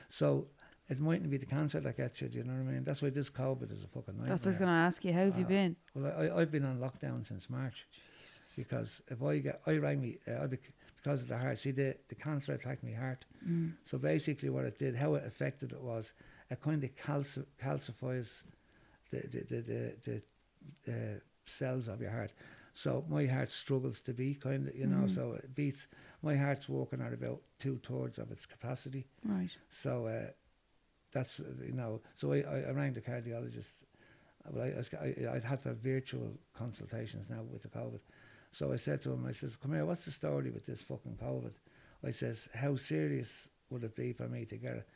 [0.09, 0.47] So
[0.89, 2.83] it mightn't be the cancer that gets you, do you know what I mean?
[2.83, 4.29] That's why this COVID is a fucking nightmare.
[4.29, 5.13] That's what I was going to ask you.
[5.13, 5.75] How have you Uh, been?
[5.95, 7.85] Well, I, I've been on lockdown since March
[8.55, 11.59] because if I get, I rang me, uh, I bec- because of the heart.
[11.59, 13.25] See, the, the cancer attacked my heart.
[13.47, 13.73] Mm.
[13.85, 16.13] So basically, what it did, how it affected it was,
[16.53, 18.43] it kind of calci- calcifies
[19.11, 19.61] the the the,
[20.05, 20.21] the,
[20.85, 22.33] the uh, cells of your heart.
[22.75, 25.05] So my heart struggles to beat, kind of, you know.
[25.05, 25.11] Mhm.
[25.17, 25.87] So it beats.
[26.21, 29.05] My heart's working at about two thirds of its capacity.
[29.23, 29.51] Right.
[29.69, 30.31] So uh,
[31.11, 32.01] that's you know.
[32.15, 33.73] So I, I, I rang the cardiologist.
[34.51, 38.01] Well, I, I, I, I'd have to have virtual consultations now with the COVID.
[38.51, 41.17] So I said to him, I says, "Come here, what's the story with this fucking
[41.21, 41.53] COVID?"
[42.03, 44.87] I says, "How serious would it be for me to get it?"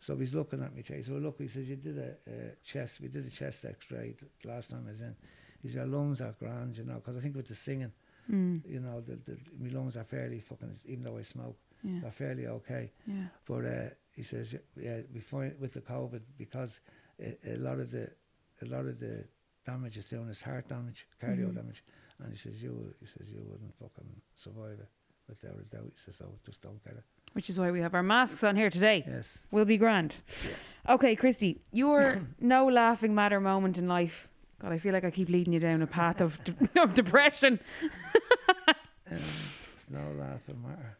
[0.00, 0.82] So he's looking at me.
[0.86, 3.00] He says, "Well, look," he says, "You did a, a chest.
[3.00, 5.16] We did a chest X-ray last time I was in.
[5.62, 7.92] He says, your lungs are grand, you know, because I think with the singing,
[8.30, 8.60] Mm.
[8.68, 12.00] you know, the, the my lungs are fairly fucking, even though I smoke, Yeah.
[12.02, 13.26] they're fairly okay." Yeah.
[13.46, 16.80] But uh, he says, yeah, we find with the COVID because
[17.20, 18.10] a, a lot of the
[18.62, 19.24] a lot of the
[19.64, 21.54] damage is doing is heart damage, cardio Mhm.
[21.54, 21.84] damage,
[22.18, 24.88] and he says you he says you wouldn't fucking survive it
[25.28, 25.92] without a doubt.
[25.94, 27.04] He says, so just don't get it.
[27.36, 29.04] Which is why we have our masks on here today.
[29.06, 29.40] Yes.
[29.50, 30.16] We'll be grand.
[30.88, 34.26] Okay, Christy, your no laughing matter moment in life.
[34.58, 37.60] God, I feel like I keep leading you down a path of, de- of depression.
[39.08, 39.18] Um,
[39.76, 40.96] it's no laughing matter.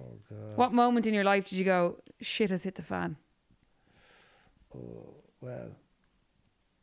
[0.00, 0.56] Oh God.
[0.56, 3.16] What moment in your life did you go, shit has hit the fan?
[4.74, 5.68] Oh well.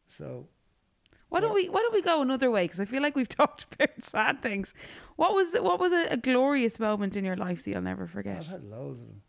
[0.07, 0.45] So
[1.31, 2.65] Why don't we Why don't we go another way?
[2.65, 4.73] Because I feel like we've talked about sad things.
[5.15, 8.37] What was What was a, a glorious moment in your life that you'll never forget?
[8.37, 9.21] I've had loads of them.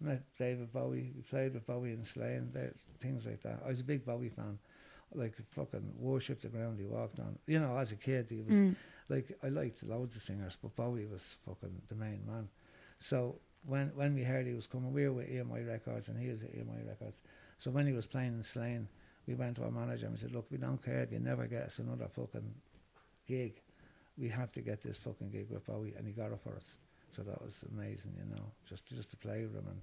[0.00, 1.12] Met David Bowie.
[1.14, 2.50] We played with Bowie and Slane.
[2.54, 3.60] there- Things like that.
[3.64, 4.58] I was a big Bowie fan.
[5.14, 7.36] Like fucking worshipped the ground he walked on.
[7.46, 8.76] You know, as a kid, he was Mm.
[9.08, 12.48] like I liked loads of singers, but Bowie was fucking the main man.
[13.00, 16.28] So when when we heard he was coming, we were with EMI Records and he
[16.28, 17.22] was at EMI Records.
[17.58, 18.86] So when he was playing in Slane,
[19.26, 21.46] we went to our manager and we said, "Look, we don't care if you never
[21.46, 22.54] get us another fucking
[23.26, 23.60] gig.
[24.18, 26.76] We have to get this fucking gig with Bowie," and he got it for us.
[27.12, 29.80] So that was amazing, you know, just just to play with him and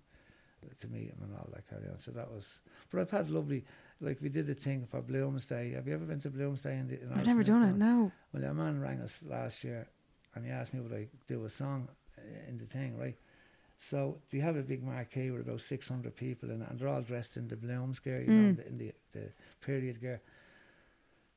[0.79, 1.99] to meet him and all that carry on.
[1.99, 2.59] So that was.
[2.89, 3.63] But I've had lovely,
[4.01, 5.75] like we did a thing for Bloomsday.
[5.75, 6.79] Have you ever been to Bloomsday?
[6.79, 7.75] In the, in I've never done it.
[7.75, 8.11] No.
[8.33, 9.87] well, a man rang us last year
[10.37, 13.15] and he asked me would I do a song uh, in the thing, right?
[13.79, 16.87] So do you have a big marquee with about 600 people in it and they're
[16.87, 18.55] all dressed in the blooms gear, you know, Mm.
[18.57, 19.29] the, in the, the
[19.61, 20.21] period gear.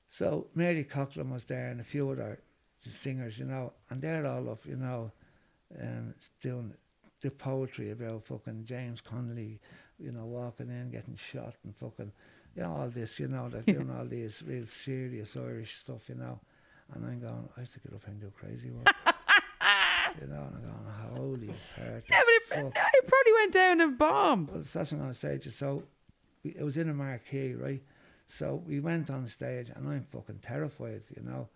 [0.09, 2.41] So Mary Coughlan was there and a few other
[2.89, 5.11] singers, you know, and they're all up, you know,
[5.81, 6.75] um, doing
[7.21, 9.61] the poetry about fucking James Connolly,
[9.99, 12.11] you know, walking in, getting shot and fucking,
[12.57, 16.15] you know, all this, you know, they're doing all these real serious Irish stuff, you
[16.17, 16.41] know.
[16.95, 18.89] And I'm going, I have to get up and do Crazy World.
[20.21, 21.47] you know, and I'm going, holy
[21.77, 22.05] heart.
[22.11, 22.21] Yeah,
[22.51, 24.47] but it, it probably went down a bomb.
[24.47, 25.51] Well, that's what I'm going to say to you.
[25.51, 25.83] So
[26.45, 27.83] we, it was in a marquee, right?
[28.27, 31.49] So we went on stage, and I'm fucking terrified, you know.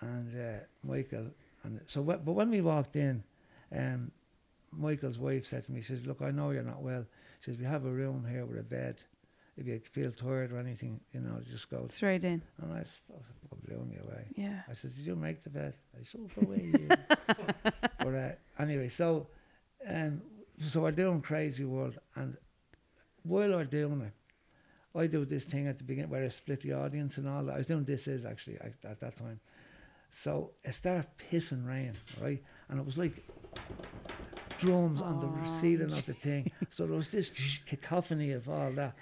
[0.00, 1.26] And uh, Michael,
[1.62, 3.22] and so but when we walked in,
[3.76, 4.10] um,
[4.72, 7.04] Michael's wife said to me, she says, "Look, I know you're not well."
[7.40, 8.96] She says, "We have a room here with a bed.
[9.56, 12.42] If you feel tired or anything, you know, just go." Straight in.
[12.62, 14.24] And I s- fucking blew me away.
[14.36, 14.62] Yeah.
[14.68, 16.88] I said, "Did you make the bed?" I said, "Oh, away." you."
[17.98, 19.26] but uh, anyway, so
[19.86, 20.22] um,
[20.68, 22.36] so we're doing Crazy World, and
[23.22, 24.12] while we're doing it,
[24.98, 27.54] I do this thing at the beginning where I split the audience and all that.
[27.54, 29.40] I was doing this is actually at, at that time.
[30.10, 32.42] So it started pissing rain, right?
[32.68, 33.22] And it was like
[34.58, 36.50] drums on the ceiling of the thing.
[36.70, 37.30] So there was this
[37.66, 38.94] cacophony of all that,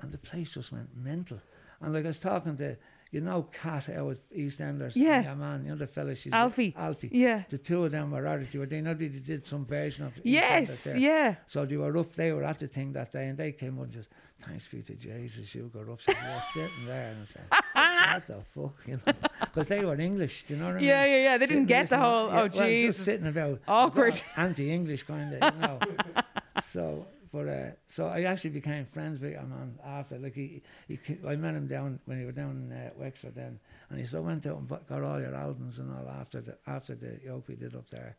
[0.00, 1.40] and the place just went mental.
[1.80, 2.76] And like I was talking to,
[3.10, 5.22] you know, Kat out at EastEnders, Yeah.
[5.22, 6.74] yeah, man, you know the fella she's with, Alfie.
[6.76, 7.08] Alfie.
[7.12, 7.44] Yeah.
[7.48, 8.50] The two of them were at it.
[8.50, 10.86] They were they know they did some version of Yes.
[10.96, 11.36] Yeah.
[11.46, 13.84] So they were up, they were at the thing that day, and they came up
[13.84, 14.10] and just,
[14.44, 16.00] thanks be to Jesus, you got up.
[16.02, 17.46] So they were sitting there, and I said,
[18.14, 19.12] what the fuck, you know?
[19.40, 20.88] Because they were English, do you know what I mean?
[20.88, 21.38] Yeah, yeah, yeah.
[21.38, 22.96] They Sitting didn't get the whole, yeah, oh, well, Jesus.
[22.96, 23.60] just sitting about.
[23.68, 24.20] Awkward.
[24.36, 25.78] Anti-English kind of, you know.
[26.62, 30.18] so, but uh, so I actually became friends with him on after.
[30.18, 33.58] Like he, he, I met him down when he was down in uh, Wexford then,
[33.90, 36.94] and he said, "Went out and got all your albums and all after the after
[36.94, 38.16] the yoke we did up there."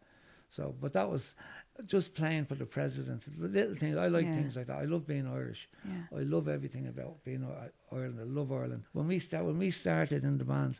[0.52, 1.36] So, but that was
[1.86, 3.24] just playing for the president.
[3.38, 4.34] The little things I like Yeah.
[4.36, 4.78] things like that.
[4.78, 5.69] I love being Irish.
[5.86, 6.17] Yeah.
[6.17, 7.45] I love everything about being
[7.91, 8.19] Ireland.
[8.19, 8.84] I love Ireland.
[8.93, 10.80] When we start, when we started in the band,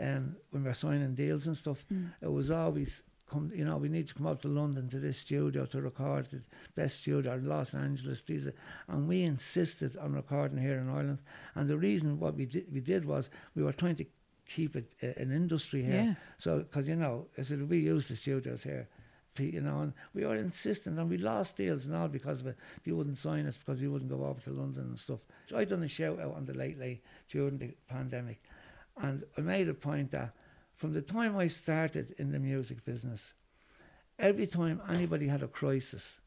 [0.00, 2.10] um, when we were signing deals and stuff, Mm.
[2.22, 3.50] it was always come.
[3.54, 6.40] You know, we need to come out to London to this studio to record the
[6.74, 8.22] best studio in Los Angeles.
[8.22, 8.54] These, are,
[8.88, 11.18] and we insisted on recording here in Ireland.
[11.54, 14.06] And the reason what we did we did was we were trying to
[14.46, 15.94] keep it a, an industry here.
[15.94, 16.14] Yeah.
[16.38, 18.88] So, because you know, I said we use the studios here,
[19.38, 22.56] you know, and we were insistent, and we lost deals and all because of it.
[22.84, 25.20] They wouldn't sign us because we wouldn't go over to London and stuff.
[25.46, 28.42] So I done a shout out on the late late during the pandemic,
[28.98, 30.34] and I made a point that
[30.76, 33.32] from the time I started in the music business,
[34.18, 36.20] every time anybody had a crisis,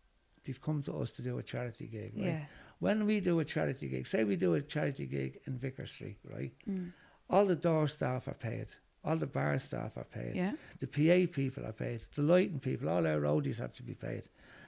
[0.45, 2.13] they've come to us to do a charity gig.
[2.15, 2.25] Right?
[2.25, 2.45] Yeah.
[2.79, 6.17] When we do a charity gig, say we do a charity gig in Vicar Street,
[6.23, 6.51] right?
[6.69, 6.91] Mm.
[7.29, 8.67] All the door staff are paid.
[9.03, 10.36] All the bar staff are paid.
[10.36, 10.51] Yeah.
[10.79, 12.03] The PA people are paid.
[12.15, 14.23] The lighting people, all our roadies have to be paid.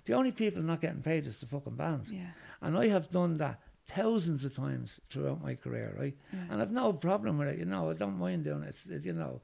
[0.06, 2.08] The only people not getting paid is the fucking band.
[2.10, 2.32] Yeah.
[2.62, 6.16] And I have done that thousands of times throughout my career, right?
[6.32, 6.40] Yeah.
[6.50, 7.90] And I've no problem with it, you know.
[7.90, 8.70] I don't mind doing it.
[8.70, 9.42] It's, it, you know,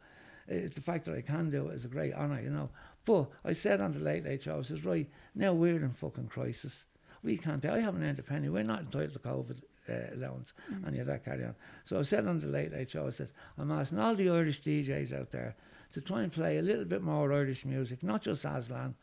[0.47, 2.69] the fact that I can do it is a great honour, you know.
[3.05, 6.27] But I said on the Late Late Show, I says, right, now we're in fucking
[6.27, 6.85] crisis.
[7.23, 8.49] We can't, I haven't earned a penny.
[8.49, 10.87] We're not entitled to COVID uh, allowance Mm.
[10.87, 11.55] and you that carry on.
[11.85, 14.61] So I said on the Late Late Show, I said, I'm asking all the Irish
[14.61, 15.55] DJs out there
[15.91, 18.95] to try and play a little bit more Irish music, not just Aslan,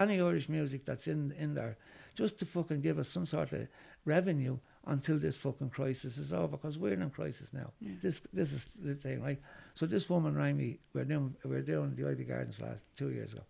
[0.00, 1.76] any Irish music that's in, in there,
[2.14, 3.66] just to fucking give us some sort of
[4.04, 7.70] revenue until this fucking crisis is over, because we're in a crisis now.
[7.80, 7.92] Yeah.
[8.02, 9.40] This this is the thing, right?
[9.74, 10.78] So this woman rang me.
[10.92, 13.42] We're doing we're doing the Iveagh Gardens last two years ago.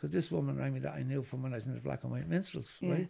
[0.00, 2.02] So this woman rang me that I knew from when I was in the Black
[2.02, 2.92] and White Minstrels, Yeah.
[2.92, 3.08] right?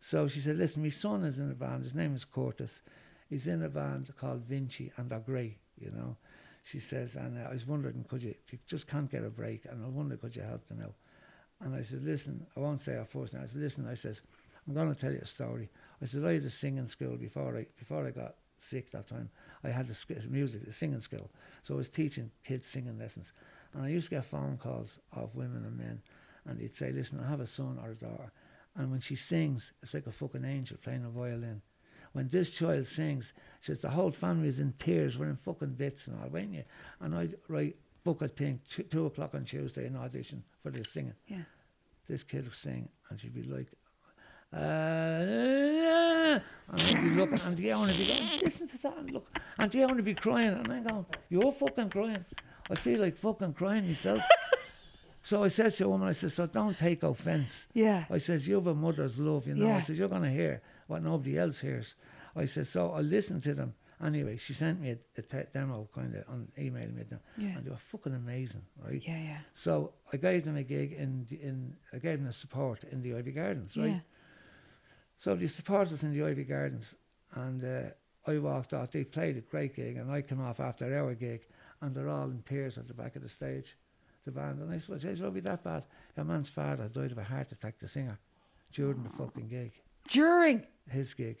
[0.00, 1.84] So she said, "Listen, my son is in a band.
[1.84, 2.82] His name is Curtis.
[3.30, 6.16] He's in a band called Vinci, and they're great, you know."
[6.66, 9.28] She says, and uh, I was wondering, could you, if you just can't get a
[9.28, 10.94] break, and I wonder, could you help them out?
[11.60, 13.42] And I said, listen, I won't say her first name.
[13.42, 14.22] I said, listen, I says,
[14.66, 15.68] I'm going to tell you a story.
[16.02, 19.30] I said, I had a singing school before I before I got sick that time.
[19.62, 21.30] I had the sk- music, a singing school.
[21.62, 23.32] So I was teaching kids singing lessons.
[23.72, 26.00] And I used to get phone calls of women and men.
[26.46, 28.32] And they'd say, listen, I have a son or a daughter.
[28.76, 31.62] And when she sings, it's like a fucking angel playing a violin.
[32.12, 35.18] When this child sings, she says, the whole family is in tears.
[35.18, 36.64] We're in fucking bits and all, weren't you?
[37.00, 40.90] And I'd write, book a thing, two, two o'clock on Tuesday, an audition for this
[40.92, 41.42] singing Yeah.
[42.06, 43.68] this kid would sing, and she'd be like,
[44.54, 46.40] uh,
[46.72, 49.38] and I'd be looking, and the owner would be going, listen to that, and look,
[49.58, 52.24] and the owner would be crying, and I'm going, you're fucking crying.
[52.70, 54.20] I feel like fucking crying myself.
[55.22, 57.66] so I said to a woman, I said, so don't take offence.
[57.74, 58.04] Yeah.
[58.10, 59.66] I says, you have a mother's love, you know.
[59.66, 59.76] Yeah.
[59.76, 61.94] I says, you're going to hear what nobody else hears.
[62.34, 63.74] I said, so I'll listen to them.
[64.04, 67.50] Anyway, she sent me a, a te- demo, kind of, on email me them, Yeah.
[67.56, 69.00] and they were fucking amazing, right?
[69.06, 69.18] Yeah.
[69.18, 69.38] Yeah.
[69.52, 73.02] So I gave them a gig in the, in I gave them a support in
[73.02, 73.86] the Iveagh Gardens, right?
[73.90, 74.00] Yeah.
[75.16, 76.94] So they support us in the Iveagh Gardens,
[77.34, 77.90] and uh,
[78.30, 78.90] I walked off.
[78.90, 81.42] They played a great gig, and I came off after our gig,
[81.80, 83.76] and they're all in tears at the back of the stage,
[84.24, 84.60] the band.
[84.60, 85.84] And I said, "Jeez, will be that bad?"
[86.16, 87.78] Your man's father died of a heart attack.
[87.78, 88.18] The singer
[88.72, 89.72] during the fucking gig,
[90.08, 90.66] During.
[90.90, 91.38] his gig.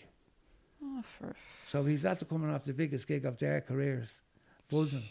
[0.82, 1.34] Oh, for
[1.66, 4.10] So he's after coming off the biggest gig of their careers,
[4.70, 5.02] buzzing.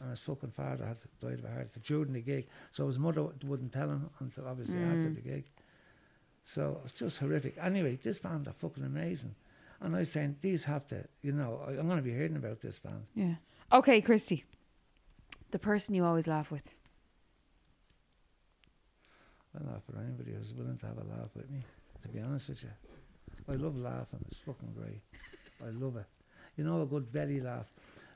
[0.00, 2.46] And his fucking father had died of a heart attack during the gig.
[2.72, 5.14] So his mother wouldn't tell him until obviously after Mm.
[5.14, 5.44] the gig.
[6.48, 7.58] So it's just horrific.
[7.62, 9.34] Anyway, this band are fucking amazing.
[9.82, 12.36] And I was saying, these have to, you know, I, I'm going to be hearing
[12.36, 13.04] about this band.
[13.14, 13.34] yeah.
[13.70, 14.44] Okay, Christy.
[15.50, 16.74] The person you always laugh with.
[19.54, 21.62] I laugh at anybody who's willing to have a laugh with me,
[22.00, 22.70] to be honest with you.
[23.46, 24.24] I love laughing.
[24.30, 25.02] It's fucking great.
[25.62, 26.06] I love it.
[26.56, 27.66] You know, a good belly laugh.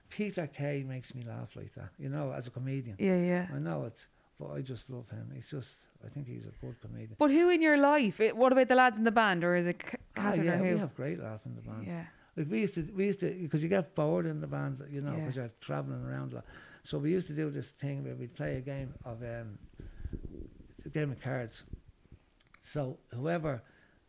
[0.09, 2.97] Peter Kay makes me laugh like that, you know, as a comedian.
[2.99, 3.21] Yeah.
[3.21, 3.47] Yeah.
[3.55, 4.07] I know it,
[4.43, 5.31] but I just love him.
[5.35, 5.75] He's just,
[6.05, 7.17] I think he's a good comedian.
[7.19, 8.21] But who in your life?
[8.21, 10.59] It, what about the lads in the band, or is it C- Ah, Catherine yeah,
[10.59, 11.87] or we have great laugh in the band.
[11.87, 12.05] Yeah.
[12.37, 15.01] Like we used to, we used to, because you get bored in the band, you
[15.01, 15.21] know, Yeah.
[15.21, 16.45] because you're traveling around a lot.
[16.85, 19.59] So we used to do this thing where we'd play a game of, um,
[20.85, 21.65] a game of cards.
[22.61, 23.63] So whoever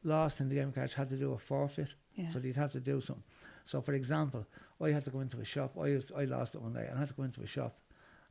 [0.03, 1.93] lost in the game of cards had to do a forfeit.
[2.15, 2.29] Yeah.
[2.31, 3.23] So they'd have to do something.
[3.65, 4.45] So for example,
[4.81, 5.77] I had to go into a shop.
[5.79, 7.75] I used, I lost it one day, and I had to go into a shop.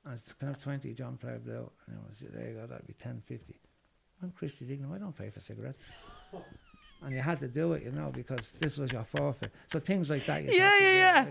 [0.04, 1.70] And I said, can I twenty John Player Blue?
[1.86, 3.60] And I said, there you go, that'd be ten fifty.
[4.22, 4.92] I'm Christy Dignam.
[4.94, 5.90] I don't pay for cigarettes.
[7.02, 9.52] and you had to do it, you know, because this was your forfeit.
[9.66, 10.44] So things like that.
[10.44, 11.26] You Yeah, yeah, yeah.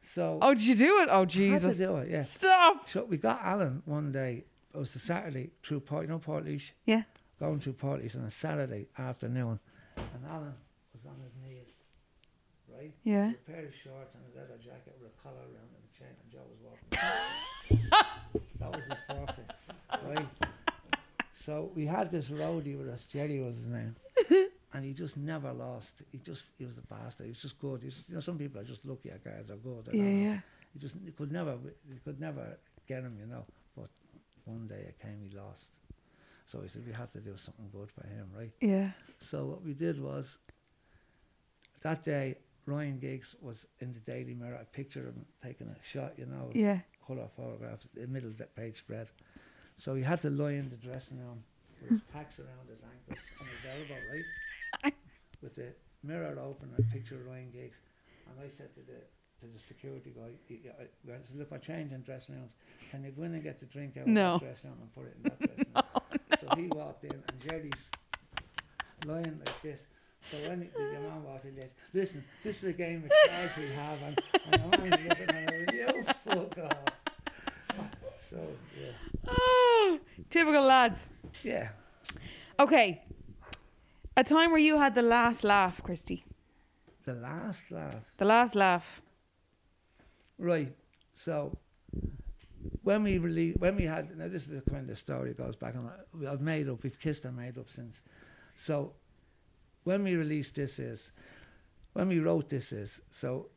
[0.00, 1.08] So Oh, did you do it?
[1.10, 1.62] Oh, Jesus!
[1.62, 2.22] had to do it, yeah.
[2.22, 2.88] Stop.
[2.88, 4.44] So we got Alan one day.
[4.74, 6.70] It was a Saturday through Port, you know Portlaoise?
[6.86, 7.02] Yeah.
[7.38, 9.58] Going through Portlaoise on a Saturday afternoon,
[9.96, 10.54] and Alan
[10.92, 11.82] was on his knees,
[12.72, 12.94] right?
[13.04, 13.28] Yeah.
[13.28, 15.98] With a pair of shorts and a leather jacket with a collar around and a
[15.98, 16.98] chain, and Joe was walking.
[17.70, 19.50] that was his forfeit,
[20.06, 20.26] right?
[21.32, 23.04] So we had this roadie with us.
[23.06, 23.96] Jerry was his name,
[24.74, 26.02] and he just never lost.
[26.12, 27.26] He just he was a bastard.
[27.26, 27.80] He was just good.
[27.80, 29.88] He was, you know, some people are just lucky at cards or good.
[29.92, 30.04] Yeah.
[30.04, 30.38] Yeah.
[30.72, 31.56] He just he could never
[31.90, 33.44] he could never get him, you know.
[33.76, 33.88] But
[34.44, 35.70] one day it came, he lost.
[36.46, 38.52] So he said we had to do something good for him, right?
[38.60, 38.90] Yeah.
[39.20, 40.36] So what we did was
[41.82, 44.58] that day Ryan Giggs was in the Daily Mirror.
[44.60, 46.80] I pictured him taking a shot, you know, Yeah.
[47.14, 49.08] Colour photograph, the middle of the page spread.
[49.78, 51.42] So he had to lie in the dressing room
[51.80, 54.92] with his packs around his ankles and his elbow, right?
[55.42, 55.72] with the
[56.04, 57.78] mirror open, I pictured Ryan Giggs.
[58.28, 59.00] And I said to the
[59.40, 60.82] to the security guy, he- I,
[61.12, 62.52] I said, look, we're changing dressing rooms.
[62.90, 64.34] Can you go in and get the drink out No.
[64.34, 65.84] of this dressing room and put it in that dressing room?
[66.40, 67.90] So he walked in and Jerry's
[69.06, 69.82] lying like this.
[70.30, 73.30] So when the, the man walked in, he said, listen, this is a game of
[73.30, 73.98] cards we have.
[74.02, 74.16] And,
[74.52, 76.94] and the man's looking at me, you fuck off.
[78.30, 78.38] So,
[78.80, 78.92] yeah.
[79.26, 79.98] Oh,
[80.30, 81.00] typical lads.
[81.42, 81.70] Yeah.
[82.60, 83.02] Okay.
[84.16, 86.24] A time where you had the last laugh, Christy.
[87.06, 88.04] The last laugh.
[88.18, 89.02] The last laugh.
[90.38, 90.72] Right.
[91.14, 91.58] So
[92.84, 95.56] when we released, when we had, now this is the kind of story that goes
[95.56, 98.00] back, and I- I've made up, we've kissed and made up since.
[98.56, 98.92] So
[99.82, 101.10] when we released This Is,
[101.94, 103.48] when we wrote This Is, so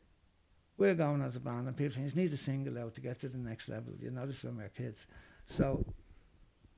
[0.78, 3.20] we're going as a band, and people saying, you need a single out to get
[3.22, 5.08] to the next level, you know, this is we were kids.
[5.46, 5.86] So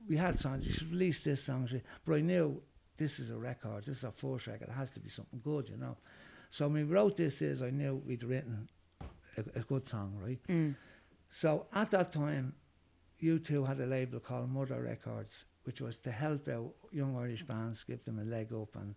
[0.08, 1.68] we had songs, you should release this song,
[2.04, 2.60] but I knew
[2.96, 5.68] this is a record, this is a first record, it has to be something good,
[5.68, 5.96] you know.
[6.50, 8.68] So when we wrote This Is, I knew we'd written
[9.36, 10.38] a, a good song, right?
[10.48, 10.74] Mm.
[11.28, 12.54] So at that time,
[13.22, 17.82] U2 had a label called Mother Records, which was to help out young Irish bands,
[17.82, 18.94] give them a leg up, and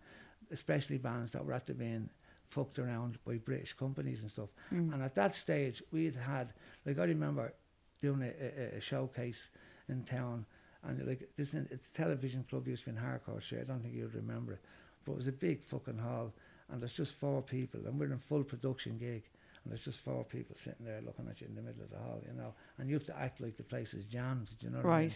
[0.52, 2.10] especially bands that were at the being
[2.50, 4.50] fucked around by British companies and stuff.
[4.74, 4.94] Mm.
[4.94, 6.54] And at that stage, we'd had,
[6.86, 7.54] like, I remember
[8.02, 9.50] doing a, a, a showcase
[9.88, 10.46] in town,
[10.84, 13.62] and like this, a television club used to be in Harcourt Street.
[13.62, 14.60] I don't think you'd remember it,
[15.06, 16.32] but it was a big fucking hall,
[16.72, 19.24] and there's just four people, and we're in full production gig,
[19.64, 21.98] and there's just four people sitting there looking at you in the middle of the
[21.98, 24.72] hall, you know, and you have to act like the place is jammed, do you
[24.72, 25.12] know what I mean?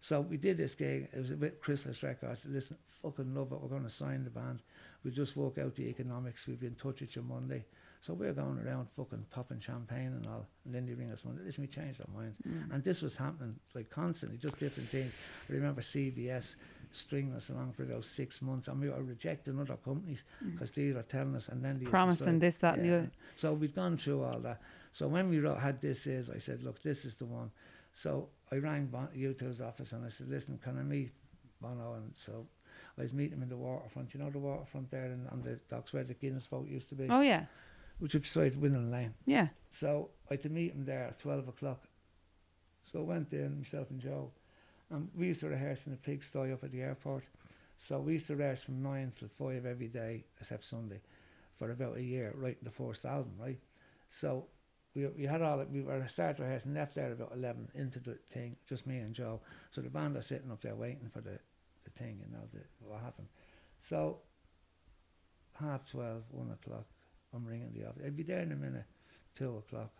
[0.00, 1.08] So we did this gig.
[1.12, 2.30] It was a bit Chrysalis Records.
[2.30, 3.60] I said, listen, fucking love it.
[3.60, 4.60] We're going to sign the band.
[5.04, 6.46] We just work out the economics.
[6.46, 7.64] We'll be in touch with you Monday.
[8.02, 10.46] So we're going around fucking popping champagne and all.
[10.64, 11.42] And then they ring us Monday.
[11.44, 12.38] Listen, we changed our minds.
[12.48, 12.74] Mm.
[12.74, 15.12] And this was happening like constantly, just different things.
[15.50, 16.54] I remember CBS
[16.92, 18.68] stringing us along for about six months.
[18.68, 21.48] And we were rejecting other companies because they were telling us.
[21.48, 21.90] And then they Mm.
[21.90, 23.10] Promising this, that, and the other.
[23.36, 24.62] So we'd gone through all that.
[24.92, 27.50] So when we wrote, had this is, I said, look, this is the one.
[27.92, 31.10] So I rang bon- U2's office and I said, listen, can I meet
[31.60, 31.94] Bono?
[31.94, 32.46] And so
[32.98, 34.14] I was meeting him in the waterfront.
[34.14, 36.94] You know the waterfront there and on the docks where the Guinness boat used to
[36.94, 37.46] be, Oh yeah.
[37.98, 39.14] which is beside Windmill Lane.
[39.26, 39.48] Yeah.
[39.70, 41.82] So I had to meet him there at 12 o'clock.
[42.90, 44.30] So I went in, myself and Joe,
[44.90, 47.24] and we used to rehearse in a pigsty up at the airport.
[47.76, 51.00] So we used to rehearse from 9 till 5 every day, except Sunday,
[51.58, 53.58] for about a year, writing the first album, right?
[54.08, 54.46] So
[54.94, 58.56] we, we had all, we were started rehearsing, left there about 11, into the thing,
[58.68, 59.40] just me and Joe.
[59.70, 61.38] So the band are sitting up there waiting for the,
[61.84, 63.28] the thing, you know, the, what happened.
[63.80, 64.18] So
[65.58, 66.86] half 12, 1 o'clock,
[67.34, 68.02] I'm ringing the office.
[68.04, 68.86] I'll be there in a minute,
[69.36, 69.90] 2 o'clock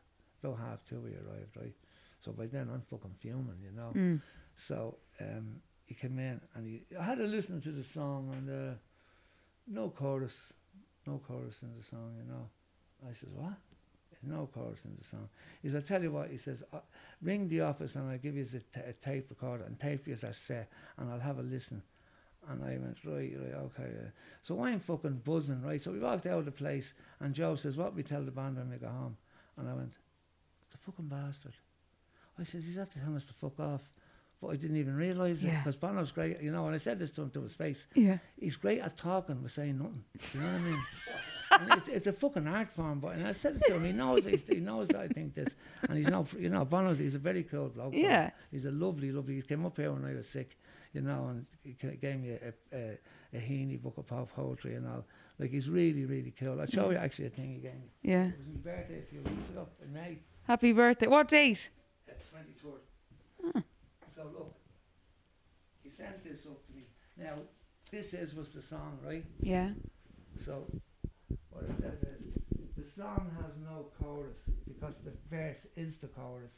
[0.43, 1.74] about half two we arrived, right?
[2.20, 3.93] So by then I'm fucking fuming, you know.
[3.95, 4.20] Mm.
[4.55, 8.72] So um, he came in and he, I had to listen to the song and
[8.72, 8.74] uh,
[9.66, 10.53] no chorus,
[11.07, 12.49] no chorus in the song, you know.
[13.09, 13.55] I says, what?
[14.23, 15.29] No chorus in the song.
[15.62, 16.79] He says, I'll tell you what, he says, uh,
[17.23, 18.47] ring the office and I'll give you
[18.77, 20.66] a, tape recorder and tape you as I say
[20.99, 21.83] and I'll have a listen.
[22.49, 23.91] And I went, right, right, okay.
[23.99, 24.11] Uh.
[24.43, 25.83] So I'm fucking buzzing, right?
[25.83, 28.57] So we walked out of the place and Joe says, what we tell the band
[28.57, 29.16] when we go home?
[29.57, 29.93] And I went,
[30.73, 31.55] the fucking bastard.
[32.39, 33.91] I says, he's after telling us to fuck off.
[34.41, 35.59] But I didn't even realise it Yeah.
[35.59, 37.87] because Bono's great, you know, and I said this to him to his face.
[37.95, 38.16] Yeah.
[38.39, 40.03] He's great at talking but saying nothing.
[40.33, 40.83] Do you know what I mean?
[41.68, 43.84] it's, it's a fucking art form, but and I said it to him.
[43.84, 45.54] He knows he, he knows that I think this,
[45.88, 46.32] and he's not.
[46.32, 47.92] You know, Bono's he's a very cool bloke.
[47.92, 48.02] Bono.
[48.02, 48.30] Yeah.
[48.50, 49.36] he's a lovely, lovely.
[49.36, 50.56] He came up here when I was sick,
[50.92, 52.98] you know, and he gave me a a,
[53.34, 55.04] a, Heaney book of poetry and all.
[55.38, 56.61] Like he's really, really cool.
[56.61, 57.90] I'll show you actually a thing he gave me.
[58.02, 58.26] Yeah.
[58.26, 60.18] It was his birthday a few weeks ago in May.
[60.46, 61.06] Happy birthday.
[61.06, 61.70] What date?
[62.08, 63.52] Uh, Twenty third.
[63.52, 63.61] Hmm.
[64.14, 64.54] So look,
[65.82, 66.82] he sent this up to me.
[67.16, 67.34] Now,
[67.90, 69.24] this is was the song, right?
[69.40, 69.70] Yeah.
[70.38, 70.64] So
[71.51, 72.20] what it says is
[72.76, 76.53] the song has no chorus because the verse is the chorus.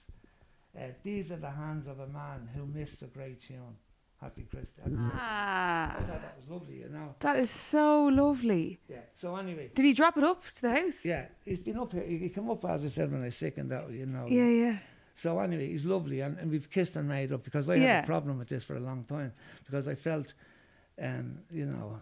[0.76, 3.76] Uh, these are the hands of a man who missed a great tune.
[4.20, 4.86] Happy Christmas.
[5.14, 5.96] Ah.
[5.98, 7.14] I thought that was lovely, you know.
[7.20, 8.78] That is so lovely.
[8.88, 8.98] Yeah.
[9.14, 11.04] So anyway, Did he drop it up to the house?
[11.04, 12.04] yeah, he's been up here.
[12.04, 14.26] He came up as I said when I was sick and that, you know.
[14.28, 14.78] Yeah, yeah.
[15.14, 18.06] So anyway, he's lovely, and, and we've kissed and made up because I had a
[18.06, 19.32] problem with this for a long time
[19.66, 20.32] because I felt,
[21.02, 21.98] um, you know,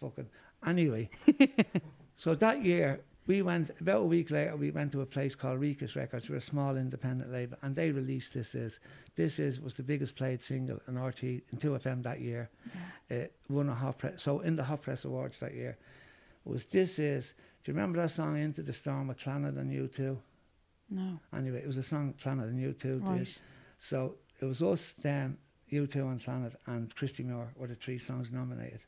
[0.00, 0.28] fucking.
[0.64, 1.10] Anyway,
[2.16, 4.56] so that year we went about a week later.
[4.56, 7.90] We went to a place called Ricus Records, we're a small independent label, and they
[7.90, 8.78] released this is
[9.16, 12.48] this is was the biggest played single in RT in Two FM that year.
[13.10, 14.22] Uh, won a hot press.
[14.22, 15.76] So in the hot press awards that year.
[16.44, 17.34] was this is.
[17.64, 20.16] Do you remember that song Into the Storm with Clannad and U2?
[20.90, 21.18] No.
[21.36, 22.80] Anyway, it was a song Clannad and U2
[23.18, 23.28] did.
[23.78, 25.36] So it was us, them,
[25.72, 28.84] U2 and Clannad and Christy Moore were the three songs nominated.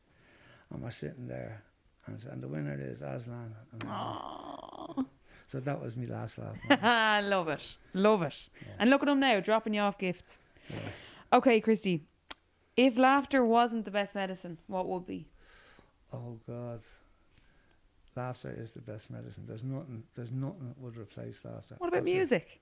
[0.71, 1.62] And we're sitting there
[2.09, 3.55] and, and the winner is Aslan.
[3.81, 5.05] Aww.
[5.47, 6.57] so that was me last laugh.
[6.83, 7.29] man.
[7.31, 7.62] Love it.
[7.95, 8.49] Love it.
[8.61, 8.69] Yeah.
[8.79, 10.37] And look at him now, dropping you off gifts.
[10.71, 10.77] Yeah.
[11.35, 12.03] Okay, Christy.
[12.77, 15.27] If laughter wasn't the best medicine, what would be?
[16.12, 16.81] Oh God.
[18.16, 19.45] Laughter is the best medicine.
[19.47, 21.77] There's nothing there's nothing that would replace laughter.
[21.79, 22.61] What about music?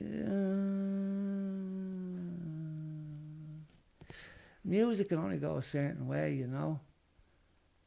[0.00, 1.41] Um,
[4.64, 6.80] music can only go a certain way, you know.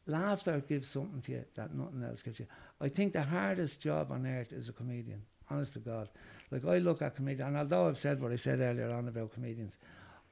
[0.08, 2.46] Laughter gives something to you that nothing else gives you.
[2.80, 6.10] I think the hardest job on earth is a comedian, honest to God.
[6.52, 9.34] Like I look at comedians, and although I've said what I said earlier on about
[9.34, 9.78] comedians,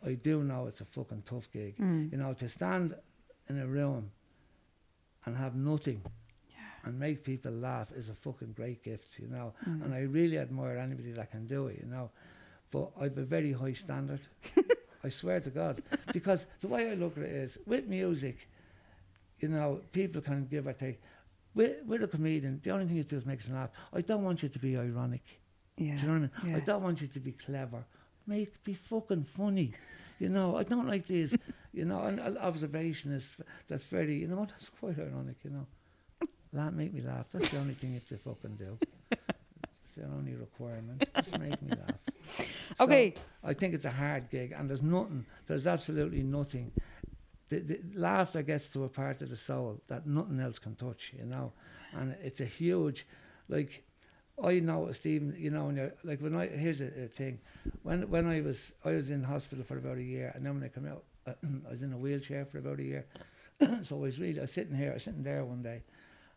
[0.05, 1.77] I do know it's a fucking tough gig.
[1.77, 2.11] Mm.
[2.11, 2.95] You know, to stand
[3.49, 4.11] in a room
[5.25, 6.01] and have nothing
[6.85, 9.53] and make people laugh is a fucking great gift, you know.
[9.67, 9.85] Mm.
[9.85, 12.11] And I really admire anybody that can do it, you know.
[12.71, 14.19] But I've a very high standard.
[15.03, 15.83] I swear to God.
[16.13, 18.47] Because the way I look at it is with music,
[19.39, 21.01] you know, people can give or take.
[21.55, 23.69] With, with a comedian, the only thing you do is make them laugh.
[23.93, 25.21] I don't want you to be ironic.
[25.77, 25.95] Yeah.
[25.95, 26.31] Do you know what I mean?
[26.51, 26.57] Yeah.
[26.57, 27.83] I don't want you to be clever.
[28.25, 29.73] Make be fucking funny.
[30.19, 31.35] You know, I don't like these.
[31.73, 33.29] You know, an an observation is
[33.67, 34.15] that's very.
[34.15, 34.49] You know what?
[34.49, 35.37] That's quite ironic.
[35.43, 35.67] You know,
[36.53, 37.25] that make me laugh.
[37.31, 38.77] That's the only thing you have to fucking do.
[39.85, 41.07] It's the only requirement.
[41.17, 41.99] Just make me laugh.
[42.75, 43.13] So, Okay.
[43.43, 45.25] I think it's a hard gig, and there's nothing.
[45.45, 46.71] There's absolutely nothing.
[47.49, 51.13] The, the laughter gets to a part of the soul that nothing else can touch.
[51.17, 51.53] You know,
[51.93, 53.07] and it's a huge,
[53.49, 53.83] like.
[54.43, 57.39] I noticed even, you know, when you're, like when I here's a, a thing,
[57.83, 60.63] when when I was I was in hospital for about a year, and then when
[60.63, 63.05] I come out, I was in a wheelchair for about a year.
[63.83, 65.83] so I was really, I was sitting here, I was sitting there one day,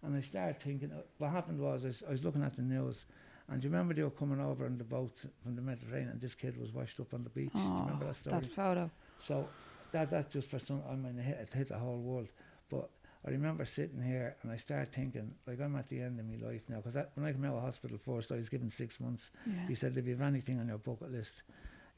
[0.03, 0.93] and I started thinking.
[0.93, 3.07] uh, What happened was I was, I was looking at the news,
[3.49, 6.21] and do you remember they were coming over on the boats from the Mediterranean, and
[6.21, 7.53] this kid was washed up on the beach.
[7.53, 8.41] do you remember Oh, that story?
[8.41, 8.91] that photo.
[9.21, 9.49] So
[9.93, 10.83] that that's just for some.
[10.91, 12.29] I mean, it hit, it hit the whole world.
[12.69, 12.91] But
[13.27, 16.45] I remember sitting here and I started thinking, like I'm at the end of my
[16.49, 16.77] life now.
[16.77, 19.31] Because when I came out of hospital first, I was given six months.
[19.47, 19.69] Yeah.
[19.69, 21.43] He said, if you have anything on your bucket list,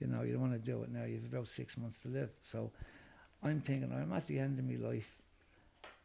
[0.01, 1.05] you know, you don't want to do it now.
[1.05, 2.31] You've about six months to live.
[2.43, 2.71] So
[3.43, 5.23] I'm thinking, I'm at the end of my life.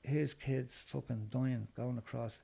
[0.02, 2.40] Here's kids fucking dying, going across.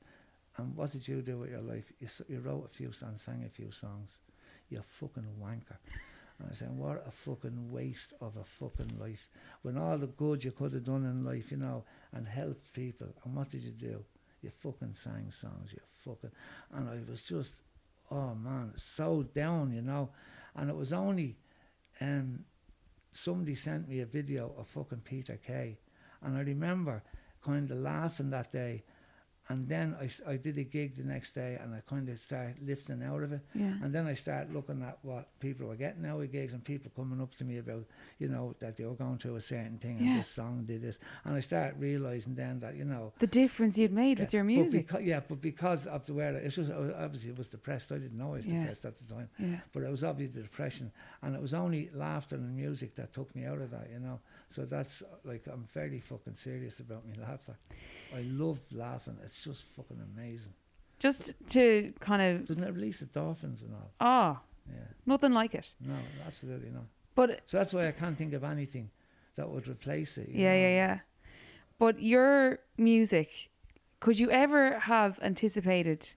[0.60, 1.86] And what did you do with your life?
[1.99, 4.18] You, you wrote a few songs, sang a few songs.
[4.70, 5.78] You fucking wanker.
[6.38, 9.30] And I said, what a fucking waste of a fucking life.
[9.62, 13.07] When all the good you could have done in life, you know, and helped people.
[13.24, 14.03] And what did you do?
[14.41, 16.32] You fucking sang songs, you fucking.
[16.74, 17.53] And I was just,
[18.12, 20.10] oh man, so down, you know.
[20.55, 21.38] And it was only,
[22.01, 22.43] um,
[23.14, 25.78] somebody sent me a video of fucking Peter Kay.
[26.22, 27.01] And I remember
[27.45, 28.84] kind of laughing that day.
[29.52, 32.56] And then I, I did a gig the next day and I kind of started
[32.64, 33.41] lifting out of it.
[33.56, 33.74] Yeah.
[33.84, 36.91] And then I started looking at what people were getting out of gigs and people
[36.95, 37.84] coming up to me about,
[38.20, 40.10] you know, that they were going through a certain thing Yeah.
[40.12, 41.00] and this song did this.
[41.26, 44.43] And I started realising then that, you know, The difference you'd made with yeah, your
[44.43, 44.88] but music.
[44.88, 47.91] beca- yeah, but because of the way it was uh, obviously it was depressed.
[47.91, 48.60] I didn't know I was Yeah.
[48.60, 49.30] depressed at the time.
[49.39, 49.62] yeah.
[49.74, 50.91] But it was obviously the depression.
[51.24, 54.20] And it was only laughter and music that took me out of that, you know.
[54.50, 57.56] So that's like, I'm very fucking serious about my laughter.
[58.16, 59.18] I love laughing.
[59.24, 60.54] It's just fucking amazing.
[60.97, 63.91] Just to kind of, Doesn't it release endorphins and all?
[64.02, 64.80] ah, Yeah.
[65.06, 65.74] nothing like it.
[65.80, 65.95] No,
[66.26, 66.86] absolutely not.
[67.16, 68.89] But So that's why I can't think of anything
[69.36, 70.30] that would replace it.
[70.30, 70.56] yeah, know.
[70.56, 71.00] yeah, yeah.
[71.78, 73.50] But your music,
[74.00, 76.10] could you ever have anticipated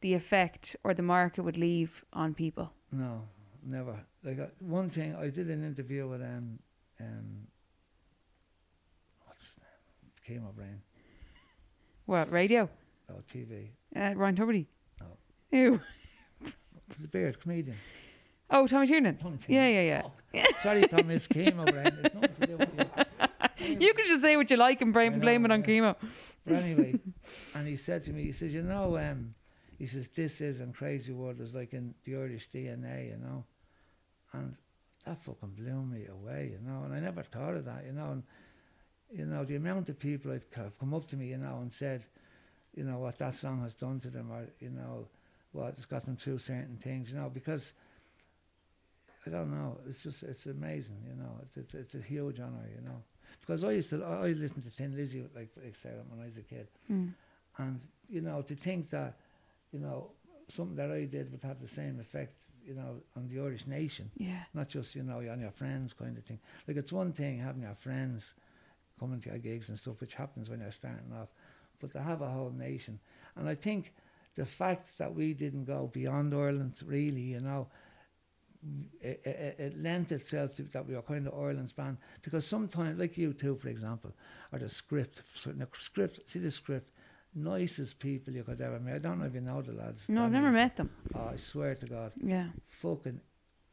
[0.00, 2.72] the effect or the mark it would leave on people?
[2.90, 3.22] No,
[3.64, 3.96] never.
[4.24, 6.58] Like uh, one thing, I did an interview with um,
[7.00, 7.46] um,
[10.26, 10.80] Came O'Brien.
[12.06, 12.68] What, radio?
[13.10, 13.68] Oh, TV.
[13.96, 14.66] Uh, Ryan Tubridy?
[15.00, 15.06] No.
[15.50, 15.80] Ew.
[16.94, 17.76] He's a beard comedian.
[18.50, 19.16] Oh, Tommy Tiernan?
[19.16, 19.72] Tommy Yeah, Tiernan.
[19.74, 20.02] yeah,
[20.34, 20.46] yeah.
[20.46, 20.60] Fuck.
[20.60, 21.26] Sorry, Thomas.
[21.26, 21.98] Came O'Brien.
[22.04, 23.78] It's nothing to do with you.
[23.80, 25.66] You can just say what you like and blame, know, blame it on yeah.
[25.66, 25.96] chemo.
[26.44, 26.94] But anyway,
[27.54, 29.34] and he said to me, he says, you know, um,
[29.78, 33.44] he says, this is and crazy world is like in the Irish DNA, you know,
[34.32, 34.56] and
[35.06, 38.10] that fucking blew me away, you know, and I never thought of that, you know,
[38.10, 38.22] and
[39.14, 41.72] you know the amount of people have have come up to me, you know, and
[41.72, 42.04] said,
[42.74, 45.06] you know, what that song has done to them, or you know,
[45.52, 47.72] what it's got them through certain things, you know, because.
[49.26, 49.78] I don't know.
[49.88, 51.38] It's just it's amazing, you know.
[51.42, 53.02] It's it's, it's a huge honor, you know.
[53.40, 56.24] Because I used to I I listened to Thin Lizzy like like say when I
[56.24, 57.12] was a kid, Mm.
[57.58, 59.14] and you know to think that
[59.72, 60.10] you know
[60.48, 62.34] something that I did would have the same effect
[62.66, 64.42] you know on the Irish nation Yeah.
[64.54, 67.62] not just you know on your friends kind of thing like it's one thing having
[67.62, 68.34] your friends
[69.02, 71.28] coming to your gigs and stuff which happens when you're starting off
[71.80, 72.98] but to have a whole nation.
[73.36, 73.92] And I think
[74.36, 77.66] the fact that we didn't go beyond Ireland, really, you know,
[79.00, 83.00] it, it, it lent itself to that we were kind of Ireland's band because sometimes,
[83.00, 84.12] like U2, for example,
[84.52, 86.92] or the script, the script, see the script,
[87.34, 88.94] nicest people you could ever meet.
[88.94, 90.08] I don't know if you know the lads.
[90.08, 90.90] No, I've never met them.
[91.16, 92.46] Oh, I swear to God, Yeah.
[92.68, 93.20] fucking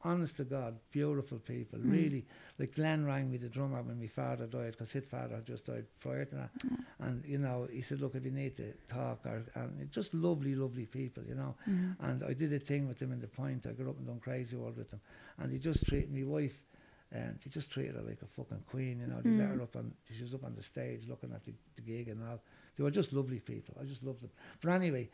[0.03, 1.79] honest to God, beautiful people.
[1.79, 1.91] Mm.
[1.91, 2.25] Really,
[2.57, 5.65] like Glenn rang me, the drummer, when my father died, because his father had just
[5.65, 6.49] died prior to that.
[6.65, 6.85] Mm.
[6.99, 10.55] And you know, he said, "Look, if you need to talk, or and just lovely,
[10.55, 11.95] lovely people, you know." Mhm.
[11.99, 13.65] And I did a thing with them in the point.
[13.67, 15.01] I got up and done crazy world with them,
[15.37, 16.63] and he just treated my wife.
[17.11, 19.19] And they just treated her like a fucking queen, you know.
[19.21, 19.55] They let Mm.
[19.55, 22.21] her up on, she was up on the stage looking at the, the gig and
[22.23, 22.39] all.
[22.75, 23.75] They were just lovely people.
[23.81, 24.29] I just loved them.
[24.61, 25.09] But anyway,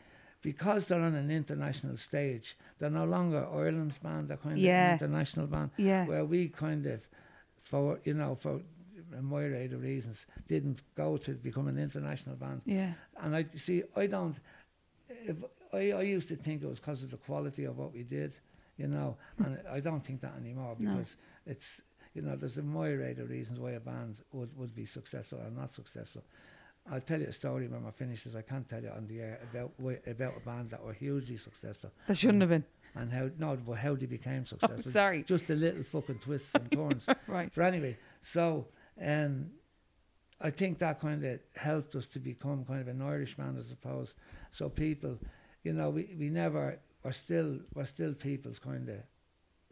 [0.50, 4.28] because they're on an international stage, they're no longer Ireland's band.
[4.28, 4.94] They're kind Yeah.
[4.94, 6.06] of an international band Yeah.
[6.06, 7.00] where we kind of,
[7.70, 8.60] for you know, for
[9.20, 12.62] a myriad of reasons, didn't go to become an international band.
[12.64, 12.92] Yeah.
[13.22, 14.36] And I see, I don't.
[15.08, 15.36] If
[15.72, 18.32] I, I used to think it was because of the quality of what we did,
[18.78, 20.90] you know, and I don't think that anymore No.
[20.94, 21.16] because
[21.46, 21.82] it's
[22.14, 25.50] you know there's a myriad of reasons why a band would, would be successful or
[25.50, 26.22] not successful.
[26.90, 28.26] I'll tell you a story when we're finished.
[28.36, 29.72] I can't tell you on the air about
[30.06, 32.64] about a band that were hugely successful That shouldn't have been.
[32.94, 34.82] and how no, but how they became Oh, successful.
[34.92, 35.22] sorry.
[35.24, 37.06] Just the little fucking twists and turns.
[37.26, 37.50] Right.
[37.54, 38.66] But anyway, so
[39.02, 39.50] um,
[40.40, 43.62] I think that kind of helped us to become kind of an Irish man, I
[43.62, 44.14] suppose.
[44.52, 45.18] So people,
[45.64, 48.96] you know, we, we never we're still we're still people's kind of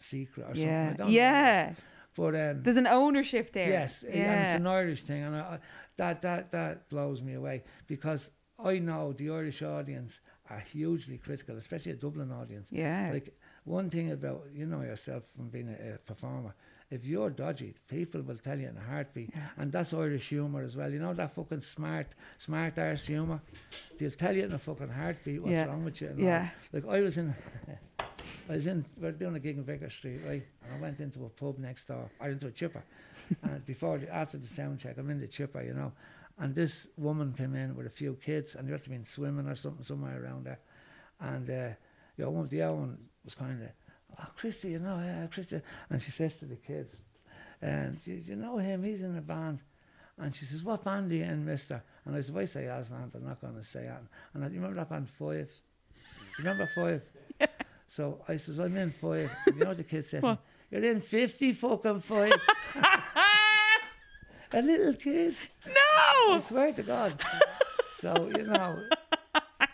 [0.01, 0.69] secret or something.
[0.69, 0.87] I Yeah.
[0.89, 1.17] don't know what it is.
[1.17, 1.73] Yeah.
[2.17, 3.69] But um, There's an ownership there.
[3.69, 5.59] Yes, and it's an Irish thing, and I, I,
[5.97, 10.21] that that that blows me away because I know the Irish audience
[10.51, 12.69] are hugely critical, especially a Dublin audience.
[12.71, 13.11] Yeah.
[13.13, 13.35] Like
[13.65, 16.55] one thing about you know yourself from being a, a performer,
[16.91, 20.77] if you're dodgy, people will tell you in a heartbeat, and that's Irish humour as
[20.77, 20.91] well.
[20.93, 23.41] You know that fucking smart, smart arse humour.
[23.99, 25.65] They'll tell you in a fucking heartbeat what's Yeah.
[25.67, 26.09] wrong with you.
[26.09, 26.25] and all.
[26.27, 26.49] Yeah.
[26.73, 27.35] Like I was in,
[27.99, 28.85] I was in.
[29.01, 30.45] We are doing a gig in Vicar Street, right?
[30.63, 32.85] And I went into a pub next door, or into a chipper,
[33.43, 35.93] and before the, after the sound check, I'm in the chipper, you know,
[36.39, 39.47] and this woman came in with a few kids, and they must have been swimming
[39.47, 40.61] or something somewhere around there,
[41.21, 41.69] and uh,
[42.17, 43.69] you know, one of the other one was kind of,
[44.21, 45.61] oh, Christy, you know, yeah, Christy,
[45.91, 47.03] and she says to the kids,
[47.63, 49.61] and you, you know him, he's in a band.
[50.19, 51.83] And she says, what band are you in, mister?
[52.05, 54.03] And I said, if I say Aslan, I'm not going to say that.
[54.33, 55.51] And I, you remember that band Five?
[56.39, 57.03] You remember Five?
[57.87, 59.31] So I says, I'm in Five.
[59.47, 60.23] And you know what the kid said?
[60.23, 60.39] What?
[60.71, 62.33] You're in 50 fucking Five.
[64.55, 65.37] a little kid.
[65.67, 66.35] No!
[66.35, 67.21] I swear to God.
[67.99, 68.79] so, you know,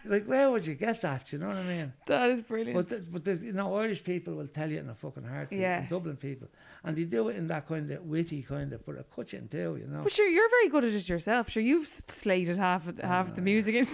[0.06, 1.32] like, where would you get that?
[1.32, 1.92] You know what I mean?
[2.06, 2.74] That is brilliant.
[2.74, 5.60] But, the, but the, you know, Irish people will tell you in a fucking heartbeat.
[5.60, 5.86] Yeah.
[5.88, 6.48] Dublin people.
[6.84, 9.38] And they do it in that kind of witty kind of, but a cut you
[9.38, 10.02] in two, you know.
[10.02, 11.50] But sure, you're very good at it yourself.
[11.50, 13.84] Sure, you've slated half of, half of the oh, music in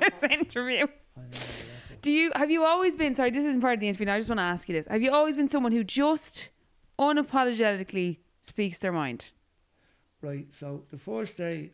[0.00, 0.86] this interview.
[1.16, 1.96] I know, yeah.
[2.02, 3.14] Do you have you always been?
[3.14, 4.06] Sorry, this isn't part of the interview.
[4.06, 6.50] Now I just want to ask you this: Have you always been someone who just
[6.98, 9.30] unapologetically speaks their mind?
[10.22, 11.70] Right, so the first day,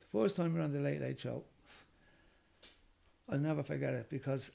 [0.00, 1.42] the first time we were on the Late Late Show,
[3.30, 4.50] I'll never forget it because,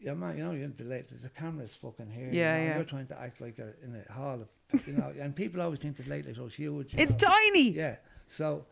[0.00, 2.30] yeah, man, you know, you're in the late, the camera's fucking here.
[2.30, 2.74] you Yeah, know, yeah.
[2.76, 4.40] You're trying to act like you're in a hall
[4.72, 6.94] of, you know, and people always think the Late Late Show's huge.
[6.94, 7.28] you It's know.
[7.28, 7.70] tiny.
[7.70, 7.96] Yeah.
[8.28, 8.64] So,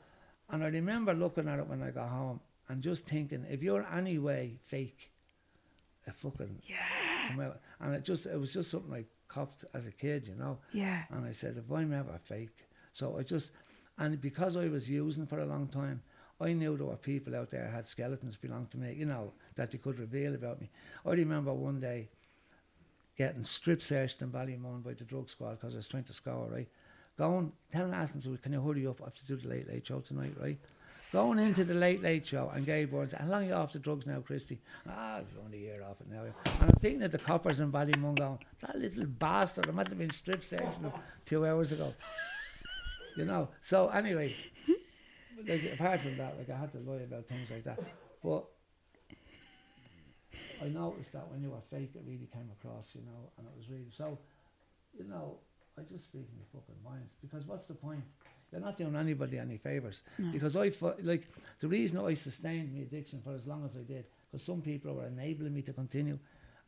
[0.48, 3.84] and I remember looking at it when I got home and just thinking, if you're
[3.92, 5.10] any way fake,
[6.06, 7.52] a fucking Yeah.
[7.80, 10.58] and it just it was just something I copped as a kid, you know.
[10.72, 11.04] Yeah.
[11.10, 13.52] And I said, if I'm ever fake, so I just,
[13.98, 16.02] and because I was using for a long time,
[16.40, 19.70] I knew there were people out there had skeletons belong to me, you know, that
[19.72, 20.70] they could reveal about me.
[21.06, 22.08] I remember one day
[23.16, 26.48] getting strip searched in Ballymun by the drug squad because I was trying to score,
[26.50, 26.68] right?
[27.18, 29.00] Going, telling, asking them, can you hurry up?
[29.02, 30.56] I have to do the late late show tonight, right?
[31.12, 33.80] Going into the late late show and Gay Byrne, how long are you off the
[33.80, 34.58] drugs now, Christy?
[34.88, 36.22] Ah, I've only a year off it now.
[36.22, 39.98] And I'm thinking of the coppers in Ballymun going, that little bastard, I must have
[39.98, 40.92] been strip searching him
[41.26, 41.92] two hours ago.
[43.16, 44.34] You know, so anyway,
[45.46, 47.80] like apart from that, like I had to lie about things like that.
[48.22, 48.44] But
[50.62, 53.52] I noticed that when you were fake, it really came across, you know, and it
[53.56, 54.18] was really so.
[54.96, 55.38] You know,
[55.78, 58.02] I just speak in my fucking mind because what's the point?
[58.50, 60.02] You're not doing anybody any favors
[60.32, 60.72] because I
[61.02, 61.28] like
[61.60, 64.94] the reason I sustained my addiction for as long as I did because some people
[64.94, 66.18] were enabling me to continue,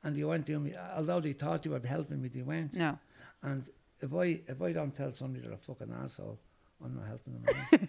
[0.04, 0.74] and they weren't doing me.
[0.96, 2.74] Although they thought they were helping me, they weren't.
[2.74, 2.98] No.
[3.42, 3.68] And
[4.00, 6.38] if I if I don't tell somebody they're a fucking asshole,
[6.84, 7.88] I'm not helping them.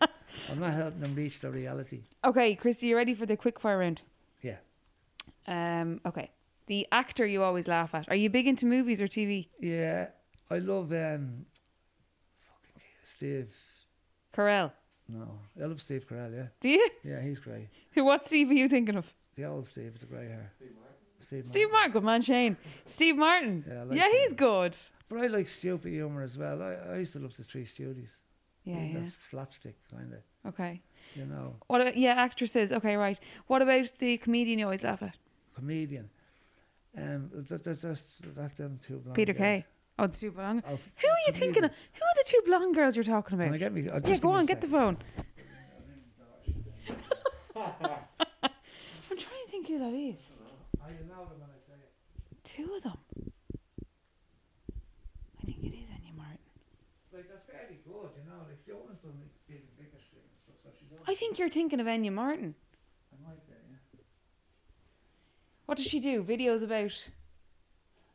[0.50, 2.02] I'm not helping them reach the reality.
[2.24, 4.02] Okay, Christy, you ready for the quick fire round?
[4.42, 4.56] Yeah.
[5.46, 6.00] Um.
[6.04, 6.30] Okay.
[6.66, 8.08] The actor you always laugh at.
[8.08, 9.48] Are you big into movies or TV?
[9.60, 10.08] Yeah,
[10.50, 11.44] I love um,
[12.40, 13.52] fucking Steve.
[14.34, 14.70] Carell.
[15.08, 16.34] No, I love Steve Carell.
[16.34, 16.88] Yeah, Do you?
[17.04, 17.68] yeah, he's great.
[17.94, 18.04] Who?
[18.10, 19.12] What Steve are you thinking of?
[19.36, 20.52] The old Steve with the grey hair.
[20.58, 20.72] Steve.
[20.74, 21.50] Martin.
[21.50, 21.92] Steve Martin.
[21.92, 22.56] Good man, Shane.
[22.86, 23.64] Steve Martin.
[23.68, 24.76] Yeah, like yeah, he's good.
[25.08, 26.62] But I like stupid humour as well.
[26.62, 28.10] I, I used to love the Three Stooges.
[28.64, 29.00] Yeah, yeah.
[29.00, 30.20] That's slapstick kind of.
[30.52, 30.80] Okay.
[31.14, 31.80] You know, What?
[31.80, 32.72] About, yeah, actresses.
[32.72, 33.18] Okay, right.
[33.46, 35.16] What about the comedian you always laugh at?
[35.54, 36.10] comedian.
[36.98, 38.02] Um, that, that, that's
[38.36, 39.38] that them two blonde Peter girls.
[39.96, 40.02] Kay.
[40.04, 40.62] Oh, the two blonde.
[40.66, 41.70] Oh, Who are you thinking of?
[41.70, 43.54] Who are the two blonde girls you're talking Can about?
[43.54, 43.88] I get me?
[43.88, 44.98] I'll yeah, just go give me a on, get the phone.
[47.56, 50.16] I'm trying to think who that is.
[50.86, 51.90] You know them when I say it.
[52.44, 52.98] Two of them.
[55.40, 56.38] I think it is Enya Martin.
[57.12, 58.38] Like they're fairly good, you know.
[58.46, 60.88] Like Fiona's done like big Vicar Street and stuff, so she's.
[61.08, 62.54] I think you're thinking of Enya Martin.
[63.12, 64.00] I might be, yeah.
[65.66, 66.22] What does she do?
[66.22, 66.92] Videos about?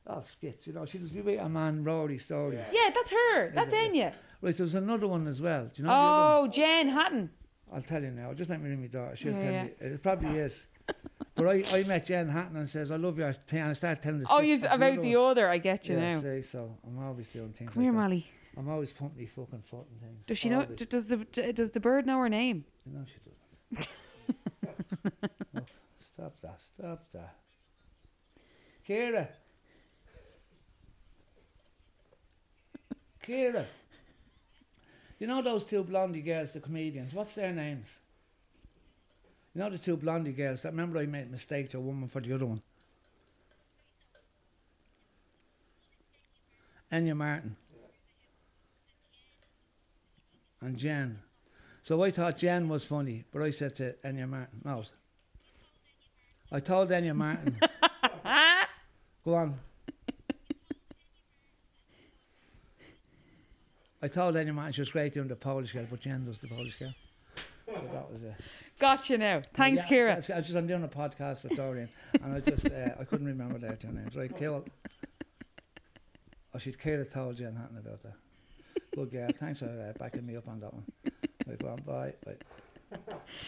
[0.08, 0.86] Oh, skits, you know.
[0.86, 2.66] She does be with a man, Rory stories.
[2.72, 3.52] Yeah, that's her.
[3.54, 3.94] That's it?
[3.94, 4.14] Enya.
[4.42, 5.66] Right, there's another one as well.
[5.66, 6.50] Do you know the other oh, one?
[6.50, 7.30] Oh, Jen Hatton.
[7.74, 8.34] I'll tell you now.
[8.34, 9.16] Just let me ring my daughter.
[9.16, 9.64] She'll Yeah, tell yeah.
[9.66, 9.70] me.
[9.80, 10.66] It probably is.
[11.36, 13.60] But I, I met Jen Hatton and says, I love your thing.
[13.62, 14.52] And I started telling the story.
[14.52, 15.50] Oh, skits you about about the other other.
[15.50, 16.04] I get you one.
[16.04, 16.22] yeah, now.
[16.22, 17.98] see, so I'm always doing things Come here, that.
[17.98, 18.28] Molly.
[18.58, 20.24] I'm always pumping me fucking foot things.
[20.28, 20.62] Does she know?
[20.62, 20.78] Always.
[20.78, 22.66] d- Does the d- does the bird know her name?
[22.86, 23.88] You know she doesn't.
[24.64, 25.62] Look, oh,
[26.02, 27.36] stop that, stop that.
[28.88, 29.28] Kira.
[33.26, 33.66] Kira.
[35.20, 38.00] You know those two blondie girls, the comedians, what's their names?
[39.54, 42.10] You know the two blondie girls, that remember I made a mistake to a woman
[42.10, 42.62] for the other one?
[46.92, 47.56] Enya Martin.
[50.62, 51.20] And Jen.
[51.84, 54.84] So I thought Jen was funny, but I said to Enya Martin, no.
[56.52, 57.60] I told Enya Martin,
[59.26, 59.60] go on.
[64.02, 66.76] I told Martin she was great doing the Polish girl, but Jen does the Polish
[66.78, 66.94] girl.
[67.68, 68.34] So that was it.
[68.80, 69.42] Gotcha now.
[69.54, 70.36] Thanks, Yeah, Kira.
[70.36, 71.88] I just I'm doing a podcast with Doireann,
[72.22, 74.16] and I just uh, I couldn't remember their two names.
[74.16, 74.66] Right, Kira.
[76.54, 78.14] Oh, she'd Kira told Jen Hatton about that.
[78.96, 79.30] Good girl.
[79.40, 80.84] Thanks for uh, backing me up on that one.
[81.48, 82.14] Right, go on, bye.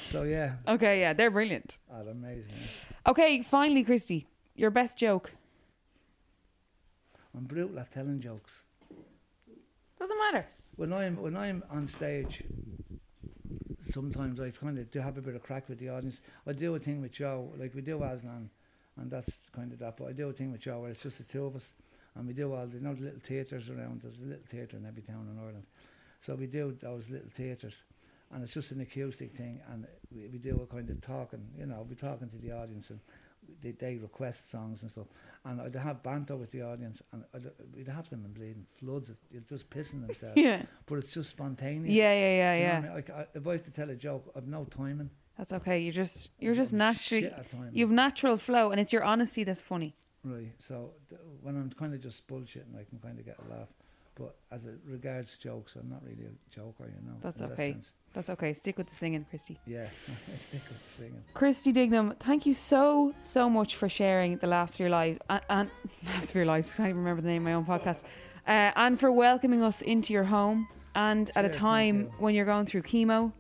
[0.08, 1.78] So yeah, Okay, yeah, they're brilliant.
[1.92, 2.54] oh, they're amazing.
[2.56, 3.12] yeah.
[3.12, 4.26] Okay, finally, Christy,
[4.56, 5.34] your best joke.
[7.36, 8.64] I'm brutal at telling jokes.
[10.04, 10.46] Doesn't matter.
[10.76, 12.44] When I'm when I'm on stage,
[13.90, 16.20] sometimes I kind of do have a bit of crack with the audience.
[16.46, 18.50] I do a thing with Joe, like we do Aslan,
[18.98, 19.96] and that's kind of that.
[19.96, 21.72] But I do a thing with Joe where it's just the two of us,
[22.16, 24.02] and we do all the you know the little theatres around.
[24.02, 25.64] There's a little theatre in every town in Ireland,
[26.20, 27.84] so we do those little theatres,
[28.34, 31.46] and it's just an acoustic thing, and we, we do a kind of talking.
[31.58, 33.00] You know, we're talking to the audience and.
[33.62, 35.08] They, they request songs and stuff,
[35.44, 39.10] and I'd have banter with the audience, and I'd, we'd have them in bleeding floods.
[39.10, 40.62] of- They're just pissing themselves Yeah.
[40.86, 41.94] but it's just spontaneous.
[41.94, 42.78] Yeah, yeah, yeah, Do you know yeah.
[42.78, 42.94] I mean?
[42.94, 45.10] Like, I, if I have to tell a joke, I've no timing.
[45.38, 45.80] That's okay.
[45.82, 47.72] You're just you're just naturally shit at timing.
[47.74, 49.94] you've natural flow, and it's your honesty that's funny.
[50.24, 50.54] right.
[50.60, 53.68] So th- when I'm kind of just bullshitting, I can kind of get a laugh.
[54.16, 57.18] But as it regards jokes, I'm not really a joker, you know.
[57.22, 57.78] That's in that okay.
[58.14, 58.54] That's okay.
[58.54, 59.60] Stick with the singing, Christy.
[59.66, 59.88] Yeah,
[60.40, 61.24] stick with the singing.
[61.34, 65.42] Christy Dignam, thank you so so much for sharing the last of your life and,
[65.50, 65.70] and
[66.06, 66.74] last of your lives.
[66.76, 68.04] Can't even remember the name of my own podcast,
[68.48, 70.68] uh, and for welcoming us into your home.
[70.96, 72.14] And at a time you.
[72.20, 73.34] when you're going through chemo,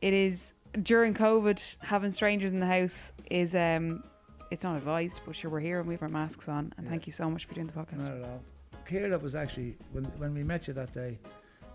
[0.00, 0.52] it is
[0.82, 4.04] during COVID having strangers in the house is um
[4.52, 5.20] it's not advised.
[5.26, 6.72] But sure, we're here and we have our masks on.
[6.76, 6.90] And Yeah.
[6.90, 7.98] thank you so much for doing the podcast.
[8.04, 8.42] Not at all.
[8.88, 11.18] Kira was actually when when we met you that day.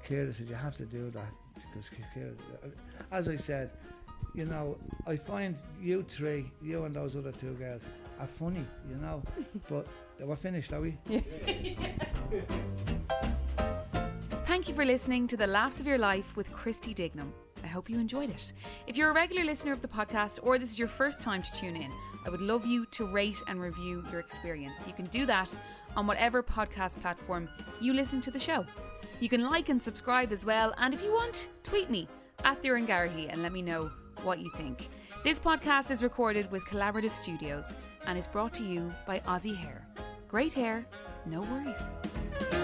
[0.08, 2.34] Kira said you have to do that because Kira,
[3.12, 3.74] as I said,
[4.34, 7.86] you know, I find you three, you and those other two girls,
[8.20, 9.24] are funny, you know.
[9.70, 9.88] but
[10.20, 10.98] we're finished, are we?
[14.46, 17.32] Thank you for listening to The Laughs of Your Life with Christy Dignam.
[17.64, 18.54] I hope you enjoyed it.
[18.88, 21.54] If you're a regular listener of the podcast or this is your first time to
[21.54, 21.92] tune in,
[22.26, 24.86] I would love you to rate and review your experience.
[24.88, 25.58] You can do that
[25.98, 27.50] on whatever podcast platform
[27.82, 28.66] you listen to the show.
[29.20, 32.08] You can like and subscribe as well, and if you want, tweet me
[32.46, 33.92] at Doireann Garrihy and let me know
[34.24, 34.88] what you think.
[35.24, 37.74] This podcast is recorded with Collaborative Studios
[38.06, 39.86] and is brought to you by Aussie Hair.
[40.28, 40.86] Great hair,
[41.26, 42.57] no worries.